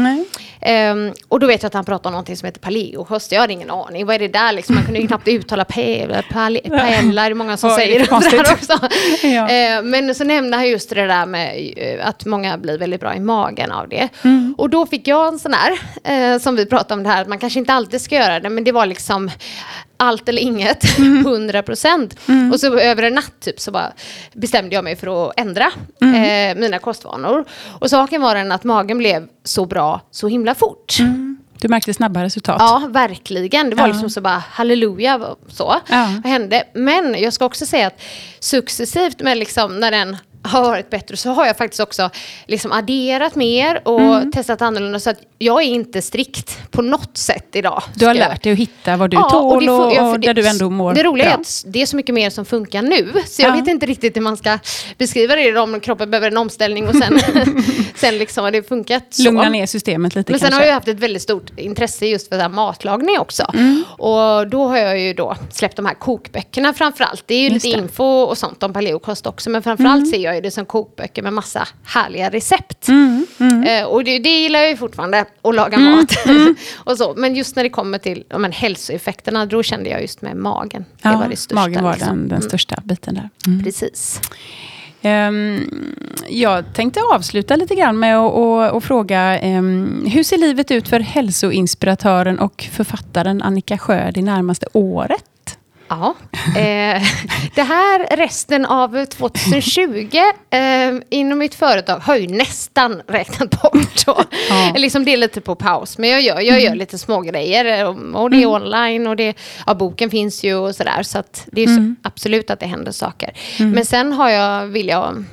Um, 0.66 1.14
och 1.28 1.40
då 1.40 1.48
vet 1.48 1.64
jag 1.64 1.68
att 1.68 1.74
han 1.74 1.86
pratade 1.86 2.08
om 2.08 2.12
någonting 2.12 2.38
som 2.38 2.46
heter 2.46 2.60
paleokost. 2.60 3.32
Jag 3.32 3.42
hade 3.42 3.54
ingen 3.54 3.72
aning. 3.72 4.06
Vad 4.06 4.16
är 4.16 4.20
det 4.20 4.28
där 4.28 4.54
liksom? 4.54 4.76
Man 4.76 4.86
kunde 4.86 5.00
ju 5.00 5.08
knappt 5.08 5.28
uttala 5.28 5.66
paella. 5.66 6.22
Paella 6.22 7.26
är 7.26 7.30
det 7.30 7.36
många 7.36 7.58
som 7.58 7.70
säger. 7.70 8.00
Det 8.00 8.38
där 8.38 8.54
också. 8.54 8.88
ja. 9.28 9.44
uh, 9.44 9.84
men 9.84 10.16
så 10.16 10.24
nämnde 10.24 10.58
han 10.58 10.70
just 10.70 10.90
det 10.90 11.08
där 11.08 11.26
med 11.26 11.74
uh, 11.78 12.08
att 12.08 12.26
många 12.26 12.58
blir 12.58 12.78
väldigt 12.78 13.02
bra 13.02 13.16
i 13.16 13.20
magen 13.20 13.72
av 13.72 13.90
det. 13.90 14.10
Mm. 14.24 14.56
Och 14.58 14.70
då 14.70 14.86
fick 14.86 15.08
jag 15.08 15.28
en 15.28 15.40
sån 15.40 15.54
här, 15.54 15.72
uh, 16.34 16.40
som 16.40 16.56
vi 16.56 16.66
pratade 16.66 16.94
om 16.94 17.04
det 17.04 17.10
här, 17.10 17.22
att 17.22 17.28
man 17.28 17.40
kanske 17.40 17.60
inte 17.60 17.74
alltid 17.74 18.02
ska 18.02 18.16
göra 18.16 18.40
det, 18.40 18.50
men 18.50 18.64
det 18.64 18.72
var 18.72 18.86
liksom 18.86 19.32
allt 20.00 20.30
eller 20.30 20.42
inget, 20.42 20.98
mm. 20.98 21.26
100 21.26 21.64
procent. 21.64 22.16
Mm. 22.28 22.52
Och 22.52 22.60
så 22.60 22.80
över 22.80 23.04
en 23.04 23.14
natt 23.14 23.40
typ 23.40 23.60
så 23.60 23.72
bara 23.72 23.94
bestämde 24.34 24.76
jag 24.76 24.84
mig 24.84 24.96
för 24.96 25.30
att 25.30 25.40
ändra 25.40 25.72
mm. 26.02 26.58
eh, 26.58 26.62
mina 26.62 26.80
kostvanor. 26.80 27.46
Och 27.80 27.90
saken 27.90 28.22
var 28.22 28.36
den 28.36 28.52
att 28.52 28.64
magen 28.64 28.98
blev 28.98 29.28
så 29.50 29.66
bra 29.66 30.02
så 30.12 30.28
himla 30.28 30.56
fort. 30.56 31.00
Mm. 31.00 31.38
Du 31.62 31.68
märkte 31.68 31.94
snabba 31.94 32.24
resultat? 32.24 32.56
Ja, 32.60 32.88
verkligen. 32.90 33.70
Det 33.70 33.76
var 33.76 33.84
ja. 33.84 33.88
liksom 33.88 34.10
så 34.10 34.22
bara 34.22 34.44
halleluja, 34.50 35.36
så. 35.48 35.76
Ja. 35.90 36.10
Vad 36.24 36.32
hände? 36.32 36.64
Men 36.74 37.16
jag 37.22 37.34
ska 37.34 37.46
också 37.46 37.66
säga 37.66 37.88
att 37.88 38.02
successivt 38.40 39.22
med 39.22 39.38
liksom 39.38 39.80
när 39.80 39.92
den 39.92 40.18
har 40.42 40.62
varit 40.62 40.90
bättre 40.90 41.18
så 41.18 41.30
har 41.30 41.46
jag 41.46 41.58
faktiskt 41.58 41.80
också 41.80 42.10
liksom 42.48 42.72
adderat 42.72 43.36
mer 43.36 43.88
och 43.88 44.02
mm. 44.02 44.32
testat 44.32 44.62
annorlunda. 44.62 45.00
Så 45.00 45.10
att 45.10 45.18
jag 45.38 45.62
är 45.62 45.68
inte 45.68 46.02
strikt 46.02 46.72
på 46.72 46.82
något 46.82 47.18
sätt 47.18 47.48
idag. 47.54 47.84
Du 47.96 48.06
har 48.06 48.14
lärt 48.14 48.44
dig 48.44 48.52
att 48.52 48.60
hitta 48.60 48.98
vad 48.98 49.10
du 49.10 49.18
ja, 49.18 49.30
tål 49.30 49.70
och, 49.70 49.80
och, 49.80 49.98
och, 49.98 50.10
och 50.10 50.20
där 50.20 50.34
du 50.34 50.48
ändå 50.48 50.70
mår 50.70 50.94
Det 50.94 51.04
roliga 51.04 51.26
bra. 51.26 51.34
är 51.34 51.40
att 51.40 51.64
det 51.66 51.82
är 51.82 51.86
så 51.86 51.96
mycket 51.96 52.16
mer 52.16 52.30
som 52.30 52.46
funkar 52.46 52.82
nu. 52.82 53.14
Så 53.28 53.42
jag 53.42 53.52
ja. 53.52 53.56
vet 53.56 53.68
inte 53.68 53.86
riktigt 53.86 54.16
hur 54.16 54.22
man 54.22 54.38
ska 54.38 54.60
beskriva 54.98 55.36
det 55.36 55.58
om 55.58 55.80
kroppen 55.80 56.12
behöver 56.12 56.32
en 56.32 56.38
omställning 56.38 56.88
och 56.88 56.96
sen, 56.96 57.20
sen 57.96 58.18
liksom 58.18 58.44
har 58.44 58.52
det 58.52 58.68
funkat 58.68 59.04
så. 59.10 59.24
Lugna 59.24 59.50
ner 59.50 59.66
systemet 59.66 60.16
lite 60.16 60.32
Men 60.32 60.40
sen 60.40 60.50
kanske. 60.50 60.64
har 60.64 60.68
jag 60.68 60.74
haft 60.74 60.88
ett 60.88 61.00
väldigt 61.00 61.22
stort 61.22 61.60
intresse 61.60 62.06
just 62.06 62.30
för 62.30 62.38
här 62.38 62.50
matlagning 62.50 63.20
också. 63.20 63.52
Mm. 63.54 63.84
Och 63.90 64.48
då 64.48 64.68
har 64.68 64.78
jag 64.78 65.00
ju 65.00 65.14
då 65.14 65.36
släppt 65.52 65.76
de 65.76 65.86
här 65.86 65.94
kokböckerna 65.94 66.74
framförallt. 66.74 67.24
Det 67.26 67.36
är 67.36 67.40
ju 67.40 67.50
just 67.50 67.66
lite 67.66 67.78
det. 67.78 67.84
info 67.84 68.04
och 68.04 68.38
sånt 68.38 68.64
om 68.64 68.74
paleokost 68.74 69.28
också. 69.28 69.50
Men 69.50 69.64
framförallt 69.64 69.98
mm. 69.98 70.12
ser 70.12 70.20
jag 70.20 70.29
ju 70.36 70.42
det 70.42 70.52
som 70.52 70.66
kokböcker 70.66 71.22
med 71.22 71.34
massa 71.34 71.68
härliga 71.84 72.30
recept. 72.30 72.88
Mm. 72.88 73.26
mm. 73.40 73.64
Eh, 73.64 73.86
och 73.86 74.04
det, 74.04 74.20
det 74.20 74.30
gillar 74.30 74.60
jag 74.60 74.70
ju 74.70 74.78
fortfarande, 74.78 75.26
att 75.42 75.56
laga 75.56 75.78
mm. 75.78 75.92
mat. 75.92 76.26
Mm. 76.26 76.56
och 76.78 76.98
så. 76.98 77.14
Men 77.18 77.36
just 77.36 77.56
när 77.56 77.64
det 77.64 77.70
kommer 77.70 77.98
till 77.98 78.24
ja, 78.30 78.38
men, 78.38 78.52
hälsoeffekterna, 78.52 79.46
då 79.46 79.64
kände 79.64 79.90
jag 79.90 80.02
just 80.02 80.22
med 80.22 80.36
magen. 80.36 80.86
Ja, 81.02 81.10
det 81.10 81.18
var 81.18 81.28
det 81.28 81.36
största. 81.36 81.56
Magen 81.56 81.84
var 81.84 81.94
liksom. 81.94 82.10
den, 82.10 82.28
den 82.28 82.38
mm. 82.38 82.50
största 82.50 82.82
biten 82.84 83.16
där. 83.16 83.30
Mm. 83.48 83.64
Precis. 83.64 84.22
Um, 85.02 85.94
jag 86.30 86.74
tänkte 86.74 87.00
avsluta 87.14 87.56
lite 87.56 87.76
grann 87.76 88.00
med 88.00 88.18
att 88.18 88.84
fråga 88.84 89.40
um, 89.44 90.06
hur 90.06 90.24
ser 90.24 90.38
livet 90.38 90.72
ut 90.72 90.88
för 90.88 91.00
hälsoinspiratören 91.00 92.40
och 92.40 92.70
författaren 92.72 93.42
Annika 93.42 93.78
Sjö 93.78 94.12
det 94.12 94.22
närmaste 94.22 94.66
året? 94.74 95.24
Ja, 95.90 96.16
eh, 96.56 97.04
det 97.56 97.64
här 97.64 98.18
resten 98.18 98.66
av 98.66 99.06
2020 99.06 100.18
eh, 100.50 100.60
inom 101.10 101.40
mitt 101.40 101.56
företag 101.56 102.00
har 102.00 102.16
ju 102.16 102.28
nästan 102.28 103.02
räknat 103.08 103.62
bort. 103.62 104.06
Då. 104.06 104.24
Ja. 104.50 104.74
liksom 104.76 105.06
det 105.06 105.14
är 105.14 105.18
lite 105.18 105.42
på 105.42 105.56
paus, 105.56 105.98
men 105.98 106.10
jag 106.10 106.22
gör, 106.22 106.40
jag 106.40 106.60
gör 106.60 106.68
mm. 106.68 106.78
lite 106.78 106.98
små 106.98 107.22
grejer 107.22 107.86
och 108.16 108.30
det 108.30 108.38
är 108.38 108.48
mm. 108.48 108.64
online 108.64 109.08
och 109.08 109.16
det, 109.16 109.38
ja, 109.66 109.74
boken 109.74 110.10
finns 110.10 110.44
ju 110.44 110.56
och 110.56 110.76
sådär. 110.76 111.04
Så 111.04 111.24
det 111.52 111.64
är 111.64 111.68
mm. 111.68 111.96
så, 112.04 112.08
absolut 112.08 112.50
att 112.50 112.60
det 112.60 112.66
händer 112.66 112.92
saker. 112.92 113.34
Mm. 113.60 113.72
Men 113.72 113.86
sen 113.86 114.14
har 114.14 114.30
jag, 114.30 114.66
vill 114.66 114.88
jag 114.88 115.26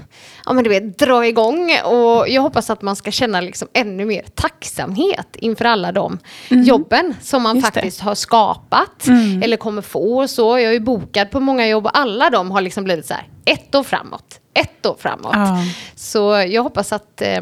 ja, 0.47 0.53
men 0.53 0.65
du 0.65 0.71
vet, 0.71 0.99
dra 0.99 1.27
igång. 1.27 1.71
Och 1.85 2.29
jag 2.29 2.43
hoppas 2.43 2.71
att 2.71 2.83
man 2.83 2.97
ska 2.97 3.11
känna 3.11 3.41
liksom 3.41 3.69
ännu 3.73 4.05
mer 4.05 4.25
tacksamhet 4.35 5.37
inför 5.37 5.65
alla 5.65 5.93
de 5.93 6.19
mm. 6.51 6.65
jobben 6.65 7.15
som 7.23 7.43
man 7.43 7.57
Just 7.57 7.67
faktiskt 7.67 7.99
det. 7.99 8.05
har 8.05 8.15
skapat 8.15 9.07
mm. 9.07 9.43
eller 9.43 9.57
kommer 9.57 9.83
få. 9.83 10.29
Så 10.29 10.59
jag 10.59 10.75
är 10.75 10.81
bokad 10.81 11.31
på 11.31 11.41
många 11.41 11.69
jobb 11.69 11.87
och 11.87 11.99
alla 11.99 12.31
de 12.31 12.51
har 12.51 12.61
liksom 12.61 12.85
blivit 12.85 13.07
så 13.07 13.15
här, 13.15 13.29
ett 13.45 13.75
år 13.75 13.83
framåt, 13.83 14.41
ett 14.55 14.87
år 14.87 14.97
framåt. 14.99 15.33
Ja. 15.35 15.65
Så 15.95 16.19
jag 16.49 16.63
hoppas 16.63 16.93
att 16.93 17.23
eh, 17.23 17.41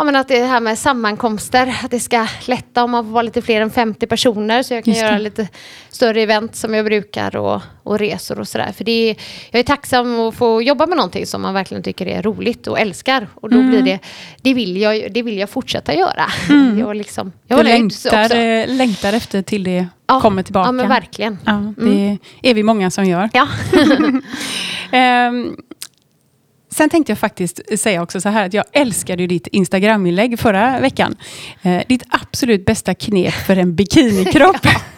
ja, 0.00 0.04
men 0.04 0.16
att 0.16 0.28
det 0.28 0.44
här 0.44 0.60
med 0.60 0.78
sammankomster, 0.78 1.76
att 1.84 1.90
det 1.90 2.00
ska 2.00 2.26
lätta 2.46 2.84
om 2.84 2.90
man 2.90 3.04
får 3.04 3.12
vara 3.12 3.22
lite 3.22 3.42
fler 3.42 3.60
än 3.60 3.70
50 3.70 4.06
personer 4.06 4.62
så 4.62 4.74
jag 4.74 4.84
kan 4.84 4.94
göra 4.94 5.18
lite 5.18 5.48
större 5.90 6.22
event 6.22 6.56
som 6.56 6.74
jag 6.74 6.84
brukar 6.84 7.36
och, 7.36 7.62
och 7.82 7.98
resor 7.98 8.40
och 8.40 8.48
sådär. 8.48 8.72
För 8.72 8.84
det 8.84 9.10
är, 9.10 9.16
jag 9.50 9.58
är 9.58 9.62
tacksam 9.62 10.20
att 10.20 10.34
få 10.34 10.62
jobba 10.62 10.86
med 10.86 10.96
någonting 10.96 11.26
som 11.26 11.42
man 11.42 11.54
verkligen 11.54 11.82
tycker 11.82 12.06
är 12.06 12.22
roligt 12.22 12.66
och 12.66 12.80
älskar. 12.80 13.28
Och 13.34 13.50
då 13.50 13.56
mm. 13.56 13.70
blir 13.70 13.82
det, 13.82 13.98
det 14.42 14.54
vill, 14.54 14.76
jag, 14.76 15.12
det 15.12 15.22
vill 15.22 15.38
jag 15.38 15.50
fortsätta 15.50 15.94
göra. 15.94 16.26
Mm. 16.48 16.78
Jag, 16.78 16.96
liksom, 16.96 17.32
jag 17.46 17.58
du 17.58 17.62
längtar, 17.62 18.36
eh, 18.36 18.68
längtar 18.68 19.12
efter 19.12 19.42
till 19.42 19.64
det 19.64 19.86
ja, 20.06 20.20
kommer 20.20 20.42
tillbaka. 20.42 20.68
Ja, 20.68 20.72
men 20.72 20.88
verkligen. 20.88 21.38
Ja, 21.44 21.72
det 21.76 21.82
mm. 21.82 22.18
är 22.42 22.54
vi 22.54 22.62
många 22.62 22.90
som 22.90 23.04
gör. 23.04 23.30
Ja. 23.32 23.48
um, 25.28 25.56
Sen 26.70 26.90
tänkte 26.90 27.12
jag 27.12 27.18
faktiskt 27.18 27.60
säga 27.78 28.02
också 28.02 28.20
så 28.20 28.28
här 28.28 28.46
att 28.46 28.54
jag 28.54 28.64
älskade 28.72 29.26
ditt 29.26 29.46
Instagram-inlägg 29.46 30.38
förra 30.38 30.80
veckan. 30.80 31.16
Eh, 31.62 31.82
ditt 31.88 32.02
absolut 32.08 32.64
bästa 32.64 32.94
knep 32.94 33.34
för 33.34 33.56
en 33.56 33.74
bikinikropp. 33.74 34.66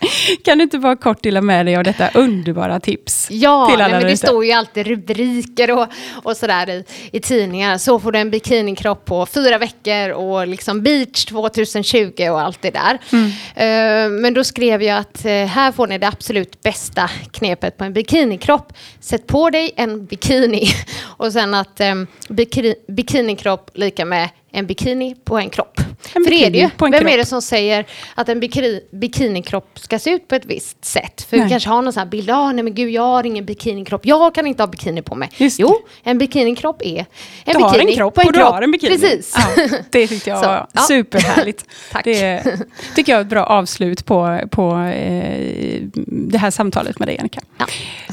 kan 0.44 0.58
du 0.58 0.64
inte 0.64 0.78
bara 0.78 0.96
kort 0.96 1.22
dela 1.22 1.40
med 1.40 1.66
dig 1.66 1.76
av 1.76 1.84
detta 1.84 2.08
underbara 2.14 2.80
tips? 2.80 3.28
Ja, 3.30 3.66
till 3.66 3.80
alla 3.80 3.92
nej, 3.92 4.00
men 4.00 4.10
det 4.10 4.16
står 4.16 4.44
ju 4.44 4.52
alltid 4.52 4.86
rubriker 4.86 5.70
och, 5.78 5.86
och 6.22 6.36
sådär 6.36 6.70
i, 6.70 6.84
i 7.12 7.20
tidningar. 7.20 7.78
Så 7.78 8.00
får 8.00 8.12
du 8.12 8.18
en 8.18 8.30
bikinikropp 8.30 9.04
på 9.04 9.26
fyra 9.26 9.58
veckor 9.58 10.10
och 10.10 10.46
liksom 10.46 10.82
beach 10.82 11.24
2020 11.24 12.28
och 12.30 12.40
allt 12.40 12.62
det 12.62 12.70
där. 12.70 12.98
Mm. 13.12 13.26
Uh, 13.26 14.20
men 14.20 14.34
då 14.34 14.44
skrev 14.44 14.82
jag 14.82 14.98
att 14.98 15.24
uh, 15.24 15.30
här 15.30 15.72
får 15.72 15.86
ni 15.86 15.98
det 15.98 16.08
absolut 16.08 16.62
bästa 16.62 17.10
knepet 17.30 17.76
på 17.76 17.84
en 17.84 17.92
bikinikropp. 17.92 18.72
Sätt 19.00 19.26
på 19.26 19.50
dig 19.50 19.72
en 19.76 20.06
bikini 20.06 20.66
och 21.20 21.32
sen 21.32 21.54
att 21.54 21.80
eh, 21.80 21.94
bikini, 22.28 22.74
bikinikropp 22.88 23.70
lika 23.74 24.04
med 24.04 24.28
en 24.50 24.66
bikini 24.66 25.14
på 25.24 25.38
en 25.38 25.50
kropp. 25.50 25.80
En 26.14 26.24
För 26.24 26.30
det 26.30 26.44
är 26.44 26.50
det 26.50 26.58
ju. 26.58 26.68
Vem 26.78 26.92
kropp. 26.92 27.10
är 27.10 27.16
det 27.16 27.24
som 27.24 27.42
säger 27.42 27.86
att 28.14 28.28
en 28.28 28.40
bikini, 28.40 28.80
bikinikropp 28.92 29.78
ska 29.78 29.98
se 29.98 30.10
ut 30.10 30.28
på 30.28 30.34
ett 30.34 30.46
visst 30.46 30.84
sätt? 30.84 31.26
För 31.30 31.36
nej. 31.36 31.44
vi 31.46 31.50
kanske 31.50 31.68
har 31.68 31.82
någon 31.82 31.92
sån 31.92 32.00
här 32.00 32.06
bild, 32.06 32.30
ah, 32.30 32.52
nej 32.52 32.64
men 32.64 32.74
gud 32.74 32.90
jag 32.90 33.02
har 33.02 33.26
ingen 33.26 33.44
bikinikropp, 33.44 34.06
jag 34.06 34.34
kan 34.34 34.46
inte 34.46 34.62
ha 34.62 34.68
bikini 34.68 35.02
på 35.02 35.14
mig. 35.14 35.30
Just 35.36 35.58
jo, 35.58 35.76
en 36.02 36.18
bikinikropp 36.18 36.82
är 36.82 36.98
en 36.98 37.06
du 37.44 37.52
bikini 37.52 37.62
har 37.62 37.78
en 37.78 37.94
kropp 37.94 38.14
på 38.14 38.20
en 38.20 38.28
och 38.28 38.34
kropp. 38.34 38.46
du 38.46 38.52
har 38.52 38.62
en 38.62 38.70
bikini. 38.70 38.98
Precis. 38.98 39.34
Ja, 39.36 39.66
det 39.90 40.06
tyckte 40.06 40.30
jag 40.30 40.38
så, 40.42 40.46
var 40.46 40.66
ja. 40.72 40.80
superhärligt. 40.80 41.64
Tack. 41.92 42.04
Det 42.04 42.42
tycker 42.94 43.12
jag 43.12 43.18
är 43.18 43.22
ett 43.22 43.30
bra 43.30 43.44
avslut 43.44 44.06
på, 44.06 44.40
på 44.50 44.76
eh, 44.76 45.80
det 46.06 46.38
här 46.38 46.50
samtalet 46.50 46.98
med 46.98 47.08
dig 47.08 47.18
Annika. 47.18 47.40
Ja. 47.58 47.66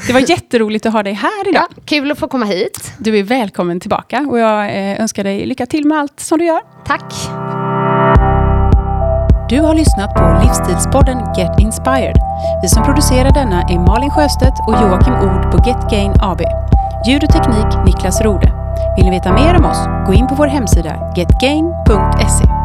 Det 0.06 0.12
var 0.12 0.30
jätteroligt 0.30 0.86
att 0.86 0.92
ha 0.92 1.02
dig 1.02 1.12
här 1.12 1.48
idag. 1.48 1.66
Ja, 1.70 1.82
kul 1.84 2.10
att 2.10 2.18
få 2.18 2.28
komma 2.28 2.46
hit. 2.46 2.92
Du 2.98 3.18
är 3.18 3.22
välkommen 3.22 3.80
tillbaka 3.80 4.26
och 4.30 4.38
jag 4.38 4.64
eh, 4.64 5.00
önskar 5.00 5.24
dig 5.24 5.46
lycka 5.46 5.66
till 5.66 5.86
med 5.86 5.98
allt 5.98 6.20
som 6.28 6.38
du 6.38 6.44
gör. 6.44 6.60
Tack. 6.86 7.14
Du 9.48 9.60
har 9.60 9.74
lyssnat 9.74 10.14
på 10.14 10.40
livsstilspodden 10.42 11.18
Get 11.36 11.60
Inspired. 11.60 12.16
Vi 12.62 12.68
som 12.68 12.82
producerar 12.82 13.32
denna 13.32 13.62
är 13.62 13.78
Malin 13.78 14.10
Sjöstedt 14.10 14.60
och 14.66 14.74
Joakim 14.74 15.14
Ord 15.14 15.52
på 15.52 15.68
Get 15.68 15.90
Gain 15.90 16.12
AB. 16.20 16.40
Ljud 17.06 17.24
och 17.24 17.30
teknik 17.30 17.86
Niklas 17.86 18.20
Rode. 18.20 18.52
Vill 18.96 19.04
ni 19.04 19.10
veta 19.10 19.32
mer 19.32 19.56
om 19.58 19.64
oss? 19.64 19.86
Gå 20.06 20.14
in 20.14 20.26
på 20.26 20.34
vår 20.34 20.46
hemsida 20.46 21.12
getgain.se. 21.16 22.57